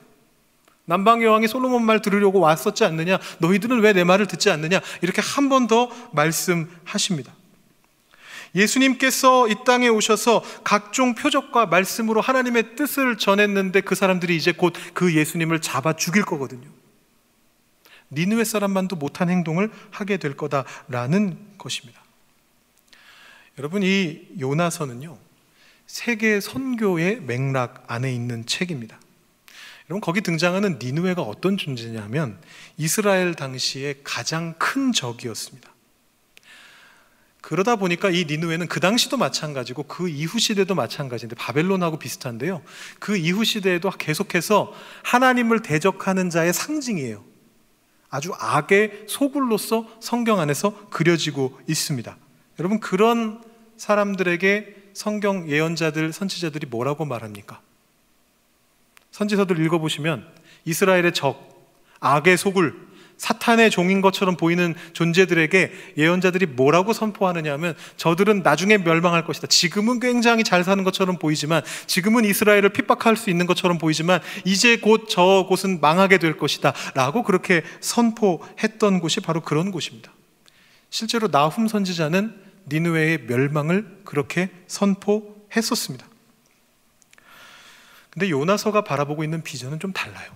남방 0.85 1.23
여왕이 1.23 1.47
솔로몬 1.49 1.85
말 1.85 2.03
들으려고 2.03 2.41
왔었지 2.41 2.85
않느냐? 2.85 3.19
너희들은 3.39 3.81
왜 3.81 3.93
내 3.93 4.05
말을 4.05 4.27
듣지 4.27 4.51
않느냐? 4.51 4.81
이렇게 5.03 5.23
한 5.23 5.49
번 5.49 5.67
더 5.69 5.89
말씀하십니다. 6.13 7.33
예수님께서 8.55 9.49
이 9.49 9.55
땅에 9.65 9.89
오셔서 9.89 10.43
각종 10.65 11.15
표적과 11.15 11.67
말씀으로 11.67 12.21
하나님의 12.21 12.77
뜻을 12.77 13.17
전했는데 13.17 13.81
그 13.83 13.95
사람들이 13.95 14.37
이제 14.37 14.53
곧 14.53 14.75
그 14.93 15.15
예수님을 15.15 15.61
잡아 15.61 15.95
죽일 15.95 16.25
거거든요. 16.25 16.69
니느웨 18.11 18.45
사람만도 18.45 18.97
못한 18.97 19.31
행동을 19.31 19.71
하게 19.91 20.19
될 20.19 20.37
거다라는 20.37 21.39
것입니다. 21.57 22.03
여러분 23.59 23.83
이 23.83 24.21
요나서는요 24.39 25.17
세계 25.87 26.41
선교의 26.41 27.21
맥락 27.23 27.85
안에 27.87 28.13
있는 28.13 28.45
책입니다. 28.45 28.99
여러분 29.93 30.01
거기 30.01 30.23
등장하는 30.23 30.79
니누웨가 30.81 31.21
어떤 31.21 31.59
존재냐면 31.59 32.39
이스라엘 32.79 33.35
당시에 33.35 33.97
가장 34.03 34.55
큰 34.57 34.91
적이었습니다. 34.91 35.71
그러다 37.43 37.77
보니까 37.77 38.09
이 38.09 38.25
니누웨는 38.25 38.69
그 38.69 38.81
당시도 38.81 39.19
마찬가지고 39.19 39.83
그 39.83 40.09
이후 40.09 40.39
시대도 40.39 40.75
마찬가지인데 40.75 41.37
바벨론하고 41.37 41.99
비슷한데요. 41.99 42.63
그 43.01 43.19
이후 43.19 43.45
시대에도 43.45 43.91
계속해서 43.91 44.73
하나님을 45.03 45.61
대적하는 45.61 46.31
자의 46.31 46.55
상징이에요. 46.55 47.23
아주 48.09 48.33
악의 48.39 49.05
소굴로서 49.09 49.87
성경 50.01 50.41
안에서 50.41 50.89
그려지고 50.89 51.61
있습니다. 51.69 52.17
여러분 52.61 52.81
그런 52.81 53.43
사람들에게 53.77 54.75
성경 54.95 55.51
예언자들 55.51 56.15
선지자들이 56.15 56.69
뭐라고 56.69 57.05
말합니까? 57.05 57.61
선지서들 59.13 59.65
읽어보시면 59.65 60.27
이스라엘의 60.65 61.13
적, 61.13 61.53
악의 62.01 62.37
소굴, 62.37 62.93
사탄의 63.19 63.71
종인 63.71 64.01
것처럼 64.01 64.37
보이는 64.37 64.75
존재들에게 64.95 65.71
예언자들이 65.97 66.47
뭐라고 66.47 66.93
선포하느냐 66.93 67.53
하면 67.53 67.77
저들은 67.97 68.43
나중에 68.43 68.79
멸망할 68.79 69.25
것이다. 69.25 69.47
지금은 69.47 70.01
굉장히 70.01 70.43
잘 70.43 70.65
사는 70.65 70.83
것처럼 70.83 71.19
보이지만 71.19 71.63
지금은 71.87 72.25
이스라엘을 72.25 72.71
핍박할 72.71 73.17
수 73.17 73.31
있는 73.31 73.47
것처럼 73.47 73.79
보이지만 73.79 74.21
이제 74.45 74.79
곧 74.79 75.07
저 75.09 75.47
곳은 75.49 75.81
망하게 75.81 76.19
될 76.19 76.37
것이다. 76.37 76.73
라고 76.95 77.23
그렇게 77.23 77.63
선포했던 77.81 78.99
곳이 78.99 79.21
바로 79.21 79.41
그런 79.41 79.71
곳입니다. 79.71 80.11
실제로 80.91 81.29
나훔 81.29 81.69
선지자는 81.69 82.35
니누웨의 82.69 83.27
멸망을 83.27 84.01
그렇게 84.05 84.51
선포했었습니다. 84.67 86.07
근데 88.13 88.29
요나서가 88.31 88.85
바라보고 88.85 89.25
있는 89.25 89.43
비전은 89.43 89.81
좀 89.81 89.93
달라요. 89.93 90.31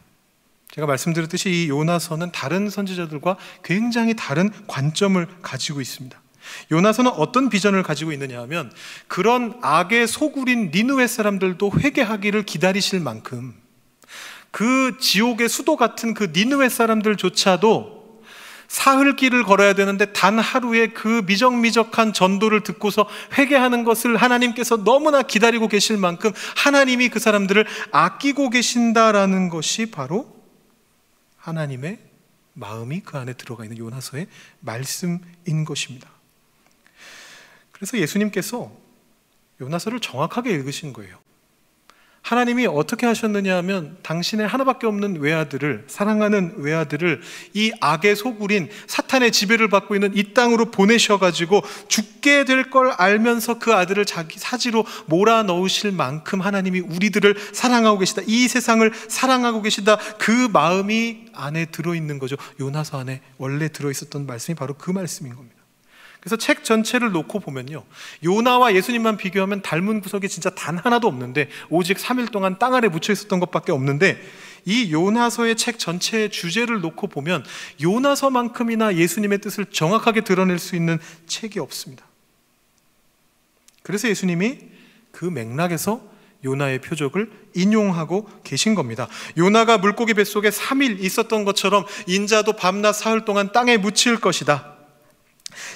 제가 0.70 0.86
말씀드렸듯이 0.86 1.50
이 1.50 1.68
요나서는 1.68 2.32
다른 2.32 2.68
선지자들과 2.68 3.36
굉장히 3.62 4.14
다른 4.14 4.50
관점을 4.66 5.26
가지고 5.42 5.80
있습니다. 5.80 6.20
요나서는 6.70 7.10
어떤 7.12 7.48
비전을 7.48 7.82
가지고 7.82 8.12
있느냐 8.12 8.40
하면 8.42 8.72
그런 9.08 9.58
악의 9.62 10.06
소굴인 10.06 10.70
니누의 10.72 11.08
사람들도 11.08 11.72
회개하기를 11.80 12.44
기다리실 12.44 13.00
만큼 13.00 13.54
그 14.50 14.96
지옥의 15.00 15.48
수도 15.48 15.76
같은 15.76 16.14
그 16.14 16.30
니누의 16.34 16.70
사람들조차도 16.70 17.95
사흘 18.68 19.16
길을 19.16 19.44
걸어야 19.44 19.74
되는데 19.74 20.12
단 20.12 20.38
하루에 20.38 20.88
그 20.88 21.22
미적미적한 21.26 22.12
전도를 22.12 22.62
듣고서 22.62 23.09
회개하는 23.37 23.85
것을 23.85 24.16
하나님께서 24.16 24.85
너무나 24.85 25.22
기다리고 25.22 25.68
계실 25.68 25.96
만큼 25.96 26.33
하나님이 26.57 27.09
그 27.09 27.18
사람들을 27.18 27.66
아끼고 27.92 28.50
계신다라는 28.50 29.48
것이 29.48 29.90
바로 29.90 30.35
하나님의 31.37 31.98
마음이 32.55 33.00
그 33.00 33.18
안에 33.18 33.35
들어가 33.35 33.64
있는 33.64 33.79
요나서의 33.79 34.26
말씀인 34.61 35.64
것입니다. 35.64 36.09
그래서 37.70 37.98
예수님께서 37.98 38.72
요나서를 39.61 40.00
정확하게 40.00 40.50
읽으신 40.50 40.92
거예요. 40.92 41.18
하나님이 42.26 42.66
어떻게 42.66 43.06
하셨느냐 43.06 43.56
하면 43.58 43.98
당신의 44.02 44.48
하나밖에 44.48 44.88
없는 44.88 45.20
외아들을 45.20 45.84
사랑하는 45.86 46.54
외아들을 46.56 47.20
이 47.54 47.70
악의 47.80 48.16
소굴인 48.16 48.68
사탄의 48.88 49.30
지배를 49.30 49.68
받고 49.68 49.94
있는 49.94 50.10
이 50.16 50.34
땅으로 50.34 50.72
보내셔 50.72 51.18
가지고 51.20 51.62
죽게 51.86 52.44
될 52.44 52.66
걸 52.70 52.90
알면서 52.90 53.60
그 53.60 53.72
아들을 53.72 54.04
자기 54.06 54.40
사지로 54.40 54.84
몰아 55.06 55.44
넣으실 55.44 55.92
만큼 55.92 56.40
하나님이 56.40 56.80
우리들을 56.80 57.36
사랑하고 57.52 58.00
계시다. 58.00 58.22
이 58.26 58.48
세상을 58.48 58.92
사랑하고 59.06 59.62
계시다. 59.62 59.96
그 60.18 60.48
마음이 60.52 61.26
안에 61.32 61.66
들어 61.66 61.94
있는 61.94 62.18
거죠. 62.18 62.34
요나서 62.58 62.98
안에 62.98 63.20
원래 63.38 63.68
들어 63.68 63.88
있었던 63.88 64.26
말씀이 64.26 64.56
바로 64.56 64.74
그 64.74 64.90
말씀인 64.90 65.36
겁니다. 65.36 65.56
그래서 66.26 66.36
책 66.38 66.64
전체를 66.64 67.12
놓고 67.12 67.38
보면요. 67.38 67.84
요나와 68.24 68.74
예수님만 68.74 69.16
비교하면 69.16 69.62
닮은 69.62 70.00
구석이 70.00 70.28
진짜 70.28 70.50
단 70.50 70.76
하나도 70.76 71.06
없는데 71.06 71.48
오직 71.70 71.98
3일 71.98 72.32
동안 72.32 72.58
땅 72.58 72.74
아래 72.74 72.88
묻혀 72.88 73.12
있었던 73.12 73.38
것밖에 73.38 73.70
없는데 73.70 74.20
이 74.64 74.90
요나서의 74.90 75.54
책 75.54 75.78
전체의 75.78 76.30
주제를 76.30 76.80
놓고 76.80 77.06
보면 77.06 77.44
요나서만큼이나 77.80 78.96
예수님의 78.96 79.38
뜻을 79.38 79.66
정확하게 79.66 80.22
드러낼 80.22 80.58
수 80.58 80.74
있는 80.74 80.98
책이 81.28 81.60
없습니다. 81.60 82.04
그래서 83.84 84.08
예수님이 84.08 84.58
그 85.12 85.26
맥락에서 85.26 86.02
요나의 86.44 86.80
표적을 86.80 87.30
인용하고 87.54 88.28
계신 88.42 88.74
겁니다. 88.74 89.06
요나가 89.38 89.78
물고기 89.78 90.12
뱃속에 90.12 90.50
3일 90.50 90.98
있었던 91.04 91.44
것처럼 91.44 91.86
인자도 92.08 92.54
밤낮 92.54 92.94
사흘 92.94 93.24
동안 93.24 93.52
땅에 93.52 93.76
묻힐 93.76 94.18
것이다. 94.18 94.75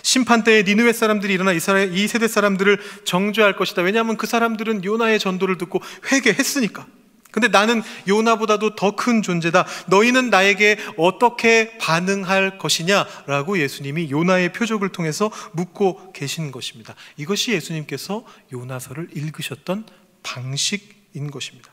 심판 0.03 0.45
때에 0.45 0.63
니느웨 0.63 0.93
사람들이 0.93 1.33
일어나 1.33 1.53
이스라엘 1.53 1.97
이 1.97 2.09
세대 2.09 2.29
사람들을 2.29 2.79
정죄할 3.05 3.57
것이다. 3.57 3.83
왜냐하면 3.83 4.17
그 4.17 4.27
사람들은 4.27 4.85
요나의 4.85 5.19
전도를 5.19 5.59
듣고 5.59 5.81
회개했으니까. 6.11 6.87
근데 7.31 7.49
나는 7.49 7.83
요나보다도 8.09 8.75
더 8.75 8.97
큰 8.97 9.23
존재다. 9.23 9.65
너희는 9.87 10.31
나에게 10.31 10.79
어떻게 10.97 11.79
반응할 11.79 12.59
것이냐라고 12.59 13.59
예수님이 13.59 14.11
요나의 14.11 14.53
표적을 14.53 14.91
통해서 14.91 15.31
묻고 15.53 16.13
계신 16.13 16.51
것입니다. 16.51 16.95
이것이 17.17 17.53
예수님께서 17.53 18.25
요나서를 18.53 19.09
읽으셨던 19.15 19.87
방식인 20.23 21.31
것입니다. 21.31 21.70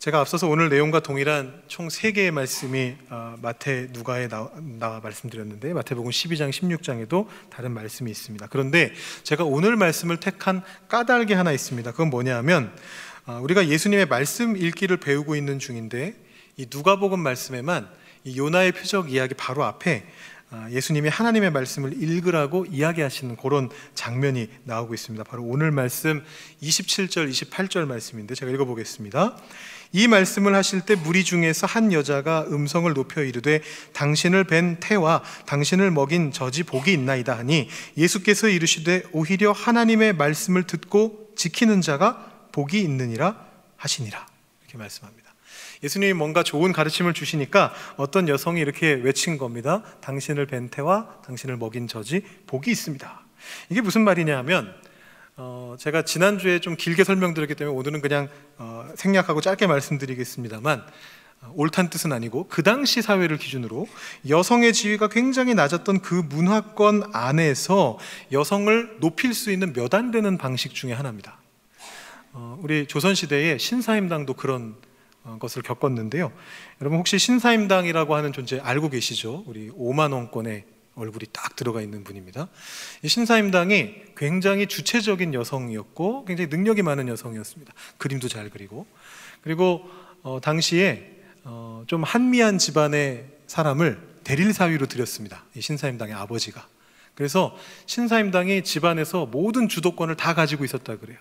제가 0.00 0.18
앞서서 0.20 0.48
오늘 0.48 0.70
내용과 0.70 1.00
동일한 1.00 1.60
총 1.68 1.88
3개의 1.88 2.30
말씀이 2.30 2.94
아, 3.10 3.36
마태 3.42 3.88
누가에 3.90 4.28
나와, 4.28 4.50
나와 4.78 4.98
말씀드렸는데 5.00 5.74
마태복음 5.74 6.10
12장 6.10 6.48
16장에도 6.48 7.26
다른 7.50 7.72
말씀이 7.72 8.10
있습니다. 8.10 8.46
그런데 8.46 8.94
제가 9.24 9.44
오늘 9.44 9.76
말씀을 9.76 10.16
택한 10.16 10.62
까닭이 10.88 11.34
하나 11.34 11.52
있습니다. 11.52 11.90
그건 11.90 12.08
뭐냐면 12.08 12.74
아, 13.26 13.40
우리가 13.40 13.68
예수님의 13.68 14.06
말씀 14.06 14.56
읽기를 14.56 14.96
배우고 14.96 15.36
있는 15.36 15.58
중인데 15.58 16.14
이 16.56 16.66
누가복음 16.70 17.20
말씀에만 17.20 17.86
이 18.24 18.38
요나의 18.38 18.72
표적 18.72 19.12
이야기 19.12 19.34
바로 19.34 19.64
앞에 19.64 20.06
아, 20.06 20.39
예수님이 20.70 21.08
하나님의 21.08 21.50
말씀을 21.50 22.02
읽으라고 22.02 22.66
이야기하시는 22.66 23.36
그런 23.36 23.70
장면이 23.94 24.48
나오고 24.64 24.94
있습니다. 24.94 25.22
바로 25.24 25.44
오늘 25.44 25.70
말씀 25.70 26.24
27절, 26.62 27.30
28절 27.30 27.86
말씀인데 27.86 28.34
제가 28.34 28.50
읽어보겠습니다. 28.52 29.36
이 29.92 30.06
말씀을 30.06 30.54
하실 30.54 30.82
때 30.82 30.94
무리 30.94 31.24
중에서 31.24 31.66
한 31.66 31.92
여자가 31.92 32.46
음성을 32.48 32.92
높여 32.94 33.22
이르되 33.22 33.60
당신을 33.92 34.44
뵌 34.44 34.78
태와 34.80 35.22
당신을 35.46 35.90
먹인 35.90 36.30
젖이 36.30 36.62
복이 36.64 36.92
있나이다 36.92 37.36
하니 37.36 37.68
예수께서 37.96 38.48
이르시되 38.48 39.04
오히려 39.12 39.52
하나님의 39.52 40.14
말씀을 40.14 40.64
듣고 40.64 41.32
지키는 41.36 41.80
자가 41.80 42.48
복이 42.52 42.80
있느니라 42.80 43.46
하시니라 43.76 44.26
이렇게 44.62 44.78
말씀합니다. 44.78 45.19
예수님이 45.82 46.12
뭔가 46.12 46.42
좋은 46.42 46.72
가르침을 46.72 47.14
주시니까 47.14 47.72
어떤 47.96 48.28
여성이 48.28 48.60
이렇게 48.60 48.92
외친 48.92 49.38
겁니다. 49.38 49.82
당신을 50.00 50.46
뵌 50.46 50.68
태와 50.68 51.20
당신을 51.24 51.56
먹인 51.56 51.88
젖이 51.88 52.22
복이 52.46 52.70
있습니다. 52.70 53.20
이게 53.70 53.80
무슨 53.80 54.02
말이냐 54.02 54.36
하면 54.38 54.74
어, 55.36 55.74
제가 55.78 56.02
지난주에 56.02 56.58
좀 56.58 56.76
길게 56.76 57.04
설명드렸기 57.04 57.54
때문에 57.54 57.74
오늘은 57.74 58.02
그냥 58.02 58.28
어, 58.58 58.88
생략하고 58.94 59.40
짧게 59.40 59.66
말씀드리겠습니다만 59.66 60.84
어, 61.40 61.52
옳단 61.54 61.88
뜻은 61.88 62.12
아니고 62.12 62.48
그 62.48 62.62
당시 62.62 63.00
사회를 63.00 63.38
기준으로 63.38 63.88
여성의 64.28 64.74
지위가 64.74 65.08
굉장히 65.08 65.54
낮았던 65.54 66.02
그 66.02 66.14
문화권 66.14 67.10
안에서 67.14 67.98
여성을 68.32 68.98
높일 69.00 69.32
수 69.32 69.50
있는 69.50 69.72
몇 69.72 69.94
안 69.94 70.10
되는 70.10 70.36
방식 70.36 70.74
중에 70.74 70.92
하나입니다. 70.92 71.38
어, 72.32 72.58
우리 72.60 72.86
조선 72.86 73.14
시대에 73.14 73.56
신사임당도 73.56 74.34
그런 74.34 74.74
어, 74.74 74.89
것을 75.38 75.62
겪었는데요. 75.62 76.32
여러분 76.80 76.98
혹시 76.98 77.18
신사임당이라고 77.18 78.14
하는 78.14 78.32
존재 78.32 78.58
알고 78.60 78.90
계시죠? 78.90 79.44
우리 79.46 79.70
5만 79.70 80.12
원권의 80.12 80.64
얼굴이 80.94 81.26
딱 81.32 81.56
들어가 81.56 81.80
있는 81.80 82.04
분입니다. 82.04 82.48
이 83.02 83.08
신사임당이 83.08 83.94
굉장히 84.16 84.66
주체적인 84.66 85.34
여성이었고 85.34 86.24
굉장히 86.24 86.48
능력이 86.50 86.82
많은 86.82 87.08
여성이었습니다. 87.08 87.72
그림도 87.98 88.28
잘 88.28 88.50
그리고 88.50 88.86
그리고 89.42 89.88
어, 90.22 90.40
당시에 90.40 91.18
어, 91.44 91.84
좀 91.86 92.02
한미한 92.02 92.58
집안의 92.58 93.26
사람을 93.46 94.10
대릴 94.24 94.52
사위로 94.52 94.86
들였습니다. 94.86 95.44
이 95.54 95.60
신사임당의 95.60 96.14
아버지가. 96.14 96.66
그래서 97.14 97.56
신사임당이 97.86 98.62
집안에서 98.64 99.26
모든 99.26 99.68
주도권을 99.68 100.16
다 100.16 100.34
가지고 100.34 100.64
있었다 100.64 100.96
그래요. 100.96 101.18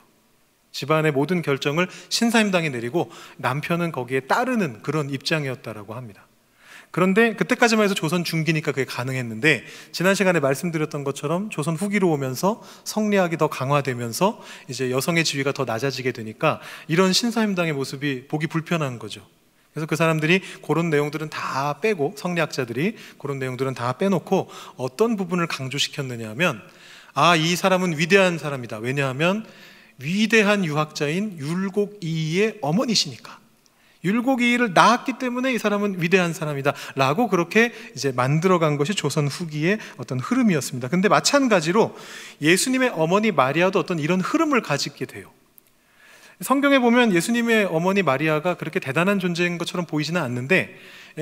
집안의 0.71 1.11
모든 1.11 1.41
결정을 1.41 1.87
신사임당이 2.09 2.69
내리고 2.69 3.11
남편은 3.37 3.91
거기에 3.91 4.21
따르는 4.21 4.81
그런 4.81 5.09
입장이었다라고 5.09 5.95
합니다. 5.95 6.25
그런데 6.91 7.35
그때까지만 7.35 7.85
해서 7.85 7.93
조선 7.93 8.23
중기니까 8.23 8.71
그게 8.71 8.83
가능했는데 8.83 9.63
지난 9.91 10.15
시간에 10.15 10.39
말씀드렸던 10.39 11.03
것처럼 11.03 11.49
조선 11.49 11.75
후기로 11.75 12.09
오면서 12.09 12.63
성리학이 12.83 13.37
더 13.37 13.47
강화되면서 13.47 14.41
이제 14.67 14.89
여성의 14.89 15.23
지위가 15.23 15.51
더 15.51 15.65
낮아지게 15.65 16.11
되니까 16.11 16.59
이런 16.87 17.13
신사임당의 17.13 17.73
모습이 17.73 18.27
보기 18.27 18.47
불편한 18.47 18.97
거죠. 18.97 19.21
그래서 19.71 19.85
그 19.85 19.95
사람들이 19.95 20.41
그런 20.65 20.89
내용들은 20.89 21.29
다 21.29 21.79
빼고 21.79 22.15
성리학자들이 22.17 22.95
그런 23.19 23.37
내용들은 23.37 23.75
다 23.75 23.93
빼놓고 23.93 24.49
어떤 24.75 25.15
부분을 25.15 25.45
강조시켰느냐 25.45 26.27
하면 26.29 26.59
아, 27.13 27.35
이 27.35 27.55
사람은 27.55 27.99
위대한 27.99 28.37
사람이다. 28.37 28.79
왜냐하면 28.79 29.45
위대한 29.99 30.65
유학자인 30.65 31.37
율곡이의 31.37 32.59
어머니시니까. 32.61 33.39
율곡이를 34.03 34.73
낳았기 34.73 35.13
때문에 35.19 35.53
이 35.53 35.57
사람은 35.57 36.01
위대한 36.01 36.33
사람이다. 36.33 36.73
라고 36.95 37.27
그렇게 37.27 37.73
이제 37.95 38.11
만들어간 38.13 38.77
것이 38.77 38.95
조선 38.95 39.27
후기의 39.27 39.77
어떤 39.97 40.19
흐름이었습니다. 40.19 40.87
근데 40.87 41.09
마찬가지로 41.09 41.95
예수님의 42.41 42.93
어머니 42.95 43.31
마리아도 43.31 43.79
어떤 43.79 43.99
이런 43.99 44.21
흐름을 44.21 44.61
가지게 44.61 45.05
돼요. 45.05 45.31
성경에 46.41 46.79
보면 46.79 47.13
예수님의 47.13 47.65
어머니 47.65 48.01
마리아가 48.01 48.53
그렇게 48.53 48.79
대단한 48.79 49.19
존재인 49.19 49.57
것처럼 49.57 49.85
보이지는 49.85 50.21
않는데 50.21 50.73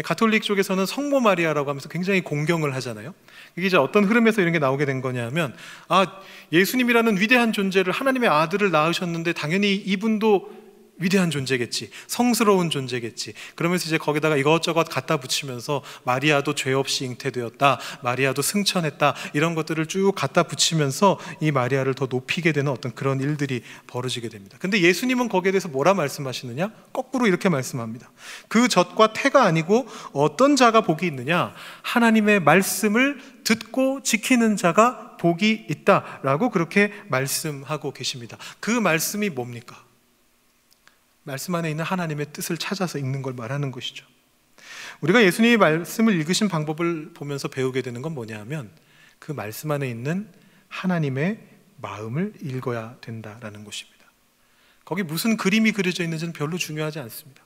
가톨릭 0.03 0.43
쪽에서는 0.43 0.85
성모 0.85 1.21
마리아라고 1.21 1.69
하면서 1.69 1.89
굉장히 1.89 2.21
공경을 2.21 2.75
하잖아요. 2.75 3.15
이게 3.55 3.65
이제 3.65 3.77
어떤 3.77 4.03
흐름에서 4.03 4.41
이런 4.41 4.53
게 4.53 4.59
나오게 4.59 4.85
된 4.85 5.01
거냐면 5.01 5.55
아 5.87 6.05
예수님이라는 6.51 7.19
위대한 7.19 7.51
존재를 7.51 7.91
하나님의 7.93 8.29
아들을 8.29 8.69
낳으셨는데 8.69 9.33
당연히 9.33 9.73
이분도 9.73 10.66
위대한 10.99 11.29
존재겠지. 11.29 11.89
성스러운 12.07 12.69
존재겠지. 12.69 13.33
그러면서 13.55 13.85
이제 13.87 13.97
거기다가 13.97 14.35
이것저것 14.37 14.83
갖다 14.89 15.17
붙이면서 15.17 15.83
마리아도 16.03 16.55
죄 16.55 16.73
없이 16.73 17.05
잉태되었다. 17.05 17.79
마리아도 18.01 18.41
승천했다. 18.41 19.15
이런 19.33 19.55
것들을 19.55 19.85
쭉 19.87 20.13
갖다 20.15 20.43
붙이면서 20.43 21.19
이 21.39 21.51
마리아를 21.51 21.93
더 21.93 22.07
높이게 22.09 22.51
되는 22.51 22.71
어떤 22.71 22.93
그런 22.93 23.19
일들이 23.19 23.61
벌어지게 23.87 24.29
됩니다. 24.29 24.57
근데 24.59 24.81
예수님은 24.81 25.29
거기에 25.29 25.51
대해서 25.51 25.67
뭐라 25.67 25.93
말씀하시느냐? 25.93 26.71
거꾸로 26.93 27.27
이렇게 27.27 27.49
말씀합니다. 27.49 28.09
그 28.47 28.67
젖과 28.67 29.13
태가 29.13 29.43
아니고 29.43 29.87
어떤 30.13 30.55
자가 30.55 30.81
복이 30.81 31.05
있느냐? 31.07 31.53
하나님의 31.83 32.41
말씀을 32.41 33.19
듣고 33.43 34.01
지키는 34.03 34.57
자가 34.57 35.17
복이 35.17 35.67
있다라고 35.69 36.49
그렇게 36.49 36.91
말씀하고 37.07 37.93
계십니다. 37.93 38.37
그 38.59 38.71
말씀이 38.71 39.29
뭡니까? 39.29 39.86
말씀 41.27 41.53
안에 41.55 41.69
있는 41.69 41.83
하나님의 41.83 42.27
뜻을 42.31 42.57
찾아서 42.57 42.97
읽는 42.97 43.21
걸 43.21 43.33
말하는 43.33 43.71
것이죠. 43.71 44.05
우리가 45.01 45.21
예수님의 45.21 45.57
말씀을 45.57 46.15
읽으신 46.15 46.47
방법을 46.47 47.11
보면서 47.13 47.49
배우게 47.49 47.81
되는 47.81 48.01
건 48.01 48.13
뭐냐 48.13 48.39
하면 48.39 48.71
그 49.19 49.33
말씀 49.33 49.69
안에 49.71 49.89
있는 49.89 50.29
하나님의 50.69 51.39
마음을 51.81 52.31
읽어야 52.41 52.95
된다라는 53.01 53.65
것입니다. 53.65 53.97
거기 54.85 55.03
무슨 55.03 55.35
그림이 55.35 55.73
그려져 55.73 56.05
있는지는 56.05 56.31
별로 56.31 56.57
중요하지 56.57 56.99
않습니다. 56.99 57.43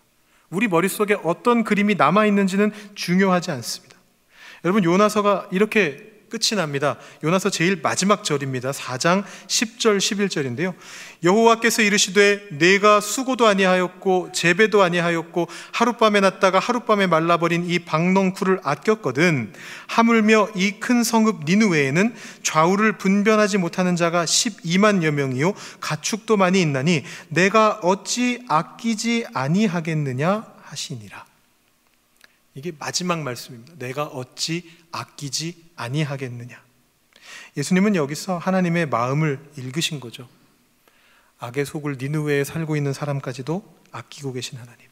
우리 0.52 0.68
머릿속에 0.68 1.16
어떤 1.24 1.64
그림이 1.64 1.96
남아 1.96 2.28
있는지는 2.28 2.72
중요하지 2.94 3.50
않습니다. 3.50 3.98
여러분 4.64 4.84
요나서가 4.84 5.50
이렇게 5.52 6.11
끝이 6.32 6.58
납니다. 6.58 6.98
요나서 7.24 7.52
제일 7.52 7.80
마지막 7.84 8.24
절입니다. 8.24 8.72
4장 8.72 9.24
10절 9.48 9.98
11절인데요. 10.00 10.74
여호와께서 11.24 11.84
이르시되 11.84 12.48
내가 12.58 13.00
수고도 13.00 13.46
아니하였고 13.46 14.32
재배도 14.34 14.82
아니하였고 14.82 15.48
하룻밤에 15.74 16.22
났다가 16.22 16.58
하룻밤에 16.58 17.06
말라버린 17.06 17.70
이 17.70 17.78
박농쿨을 17.80 18.62
아꼈거든 18.64 19.54
하물며 19.88 20.50
이 20.56 20.72
큰 20.80 21.04
성읍 21.04 21.44
니누웨에는 21.46 22.16
좌우를 22.44 22.98
분변하지 22.98 23.58
못하는 23.58 23.96
자가 23.96 24.26
12만여 24.26 25.12
명이요 25.12 25.54
가축도 25.80 26.38
많이 26.38 26.62
있나니 26.62 27.04
내가 27.28 27.80
어찌 27.84 28.44
아끼지 28.48 29.28
아니하겠느냐 29.34 30.46
하시니라. 30.64 31.26
이게 32.56 32.72
마지막 32.78 33.20
말씀입니다. 33.20 33.74
내가 33.78 34.04
어찌 34.06 34.70
아끼지 34.92 35.71
아니하겠느냐. 35.82 36.62
예수님은 37.58 37.96
여기서 37.96 38.38
하나님의 38.38 38.88
마음을 38.88 39.40
읽으신 39.58 40.00
거죠. 40.00 40.28
악의 41.40 41.66
속을 41.66 41.98
니느웨에 42.00 42.44
살고 42.44 42.76
있는 42.76 42.94
사람까지도 42.94 43.64
아끼고 43.92 44.34
계신 44.34 44.60
하나님. 44.60 44.92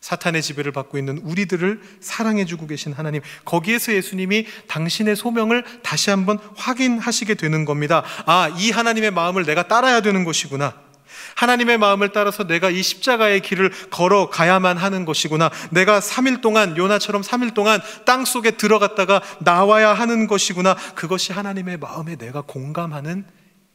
사탄의 0.00 0.42
지배를 0.42 0.72
받고 0.72 0.98
있는 0.98 1.18
우리들을 1.18 1.80
사랑해주고 2.00 2.66
계신 2.66 2.92
하나님. 2.92 3.22
거기에서 3.44 3.92
예수님이 3.92 4.46
당신의 4.68 5.16
소명을 5.16 5.64
다시 5.82 6.10
한번 6.10 6.38
확인하시게 6.56 7.34
되는 7.34 7.64
겁니다. 7.64 8.04
아, 8.26 8.48
이 8.58 8.70
하나님의 8.70 9.12
마음을 9.12 9.44
내가 9.44 9.68
따라야 9.68 10.02
되는 10.02 10.24
것이구나. 10.24 10.85
하나님의 11.34 11.78
마음을 11.78 12.12
따라서 12.12 12.46
내가 12.46 12.70
이 12.70 12.82
십자가의 12.82 13.40
길을 13.40 13.70
걸어가야만 13.90 14.76
하는 14.76 15.04
것이구나. 15.04 15.50
내가 15.70 16.00
3일 16.00 16.40
동안, 16.40 16.76
요나처럼 16.76 17.22
3일 17.22 17.54
동안 17.54 17.80
땅 18.04 18.24
속에 18.24 18.52
들어갔다가 18.52 19.22
나와야 19.40 19.92
하는 19.92 20.26
것이구나. 20.26 20.74
그것이 20.94 21.32
하나님의 21.32 21.78
마음에 21.78 22.16
내가 22.16 22.42
공감하는 22.42 23.24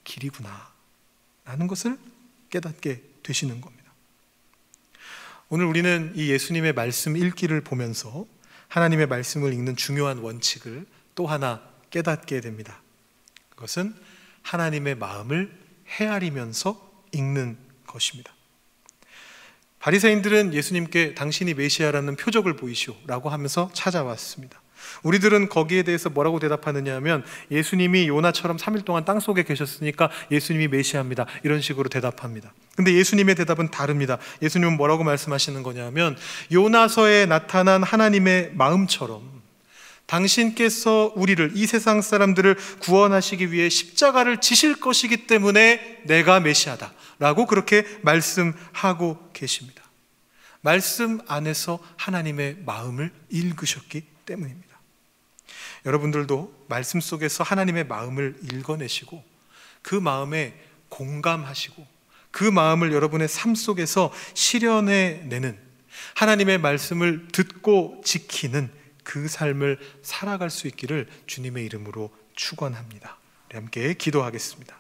길이구나. 0.04 0.72
라는 1.46 1.68
것을 1.68 1.98
깨닫게 2.50 3.02
되시는 3.24 3.62
겁니다. 3.62 3.92
오늘 5.50 5.66
우리는 5.66 6.14
이 6.16 6.30
예수님의 6.30 6.74
말씀 6.74 7.18
읽기를 7.18 7.62
보면서 7.62 8.26
하나님의 8.70 9.08
말씀을 9.08 9.52
읽는 9.54 9.76
중요한 9.76 10.20
원칙을 10.20 10.86
또 11.14 11.28
하나 11.28 11.62
깨닫게 11.90 12.40
됩니다. 12.40 12.82
그것은 13.50 13.94
하나님의 14.44 14.96
마음을 14.96 15.52
헤아리면서 15.90 16.91
읽는 17.12 17.58
것입니다. 17.88 18.34
바리새인들은 19.80 20.54
예수님께 20.54 21.16
당신이 21.16 21.56
메시아라는 21.56 22.16
표적을 22.16 22.56
보이시오라고 22.56 23.30
하면서 23.30 23.70
찾아왔습니다. 23.74 24.62
우리들은 25.04 25.50
거기에 25.50 25.84
대해서 25.84 26.10
뭐라고 26.10 26.40
대답하느냐 26.40 26.96
하면 26.96 27.24
예수님이 27.50 28.08
요나처럼 28.08 28.58
3일 28.58 28.86
동안 28.86 29.06
땅 29.06 29.20
속에 29.20 29.44
계셨으니까 29.44 30.10
예수님이 30.32 30.68
메시아입니다. 30.68 31.26
이런 31.44 31.62
식으로 31.62 31.90
대답합니다. 31.90 32.54
근데 32.76 32.94
예수님의 32.94 33.36
대답은 33.36 33.72
다릅니다. 33.72 34.18
예수님은 34.42 34.78
뭐라고 34.78 35.04
말씀하시는 35.04 35.62
거냐면 35.64 36.16
요나서에 36.52 37.26
나타난 37.26 37.84
하나님의 37.84 38.52
마음처럼 38.54 39.41
당신께서 40.12 41.14
우리를 41.16 41.54
이 41.56 41.66
세상 41.66 42.02
사람들을 42.02 42.58
구원하시기 42.82 43.54
위해 43.54 43.70
십자가를 43.70 44.42
지실 44.42 44.78
것이기 44.78 45.26
때문에 45.26 46.02
내가 46.04 46.42
메시아다. 46.42 46.94
라고 47.18 47.46
그렇게 47.46 47.86
말씀하고 48.02 49.30
계십니다. 49.32 49.82
말씀 50.60 51.22
안에서 51.28 51.80
하나님의 51.96 52.58
마음을 52.66 53.10
읽으셨기 53.30 54.04
때문입니다. 54.26 54.78
여러분들도 55.86 56.66
말씀 56.68 57.00
속에서 57.00 57.46
하나님의 57.46 57.86
마음을 57.86 58.36
읽어내시고 58.52 59.24
그 59.82 59.96
마음에 59.96 60.54
공감하시고 60.90 61.88
그 62.32 62.44
마음을 62.44 62.92
여러분의 62.92 63.30
삶 63.30 63.56
속에서 63.56 64.12
실현해 64.34 65.24
내는 65.28 65.58
하나님의 66.16 66.58
말씀을 66.58 67.30
듣고 67.32 68.02
지키는 68.04 68.81
그 69.12 69.28
삶을 69.28 69.78
살아갈 70.02 70.50
수 70.50 70.68
있기를 70.68 71.06
주님의 71.28 71.66
이름으로 71.66 72.10
축원합니다. 72.34 73.18
함께 73.52 73.94
기도하겠습니다. 73.94 74.78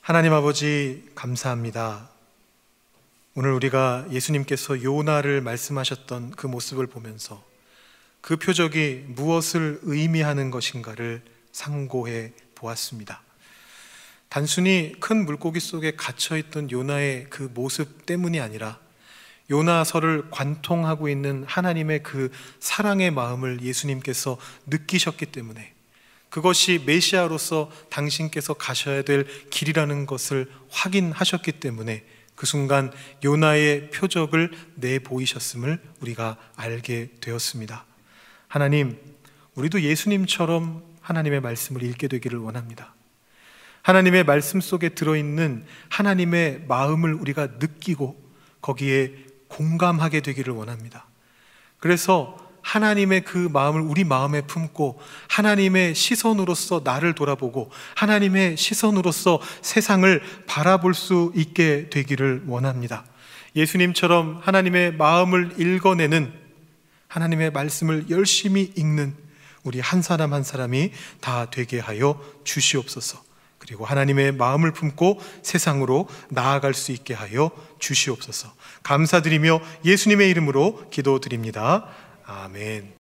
하나님 0.00 0.32
아버지 0.32 1.06
감사합니다. 1.14 2.08
오늘 3.34 3.52
우리가 3.52 4.06
예수님께서 4.10 4.82
요나를 4.82 5.42
말씀하셨던 5.42 6.30
그 6.30 6.46
모습을 6.46 6.86
보면서 6.86 7.44
그 8.22 8.38
표적이 8.38 9.04
무엇을 9.08 9.80
의미하는 9.82 10.50
것인가를 10.50 11.20
상고해 11.52 12.32
보았습니다. 12.54 13.20
단순히 14.30 14.94
큰 15.00 15.26
물고기 15.26 15.60
속에 15.60 15.96
갇혀 15.96 16.38
있던 16.38 16.70
요나의 16.70 17.26
그 17.28 17.50
모습 17.52 18.06
때문이 18.06 18.40
아니라 18.40 18.85
요나서를 19.50 20.30
관통하고 20.30 21.08
있는 21.08 21.44
하나님의 21.46 22.02
그 22.02 22.30
사랑의 22.58 23.10
마음을 23.10 23.62
예수님께서 23.62 24.36
느끼셨기 24.66 25.26
때문에 25.26 25.72
그것이 26.28 26.82
메시아로서 26.84 27.70
당신께서 27.88 28.54
가셔야 28.54 29.02
될 29.02 29.26
길이라는 29.50 30.06
것을 30.06 30.50
확인하셨기 30.70 31.52
때문에 31.52 32.04
그 32.34 32.44
순간 32.44 32.92
요나의 33.24 33.90
표적을 33.90 34.52
내 34.74 34.98
보이셨음을 34.98 35.80
우리가 36.00 36.36
알게 36.54 37.10
되었습니다. 37.20 37.86
하나님, 38.48 38.98
우리도 39.54 39.80
예수님처럼 39.80 40.82
하나님의 41.00 41.40
말씀을 41.40 41.82
읽게 41.82 42.08
되기를 42.08 42.38
원합니다. 42.38 42.94
하나님의 43.82 44.24
말씀 44.24 44.60
속에 44.60 44.90
들어있는 44.90 45.64
하나님의 45.88 46.64
마음을 46.66 47.14
우리가 47.14 47.46
느끼고 47.58 48.20
거기에 48.60 49.25
공감하게 49.48 50.20
되기를 50.20 50.52
원합니다. 50.52 51.06
그래서 51.78 52.36
하나님의 52.62 53.22
그 53.22 53.48
마음을 53.52 53.80
우리 53.80 54.02
마음에 54.02 54.40
품고 54.40 55.00
하나님의 55.28 55.94
시선으로서 55.94 56.80
나를 56.82 57.14
돌아보고 57.14 57.70
하나님의 57.94 58.56
시선으로서 58.56 59.40
세상을 59.62 60.20
바라볼 60.46 60.92
수 60.92 61.32
있게 61.36 61.88
되기를 61.90 62.42
원합니다. 62.46 63.04
예수님처럼 63.54 64.40
하나님의 64.42 64.94
마음을 64.94 65.54
읽어내는 65.60 66.32
하나님의 67.06 67.52
말씀을 67.52 68.06
열심히 68.10 68.72
읽는 68.74 69.14
우리 69.62 69.80
한 69.80 70.02
사람 70.02 70.32
한 70.32 70.42
사람이 70.42 70.92
다 71.20 71.48
되게 71.50 71.78
하여 71.78 72.20
주시옵소서. 72.44 73.25
그리고 73.66 73.84
하나님의 73.84 74.32
마음을 74.32 74.72
품고 74.72 75.20
세상으로 75.42 76.08
나아갈 76.28 76.74
수 76.74 76.92
있게 76.92 77.14
하여 77.14 77.50
주시옵소서. 77.78 78.52
감사드리며 78.82 79.60
예수님의 79.84 80.30
이름으로 80.30 80.88
기도드립니다. 80.90 81.86
아멘. 82.24 82.95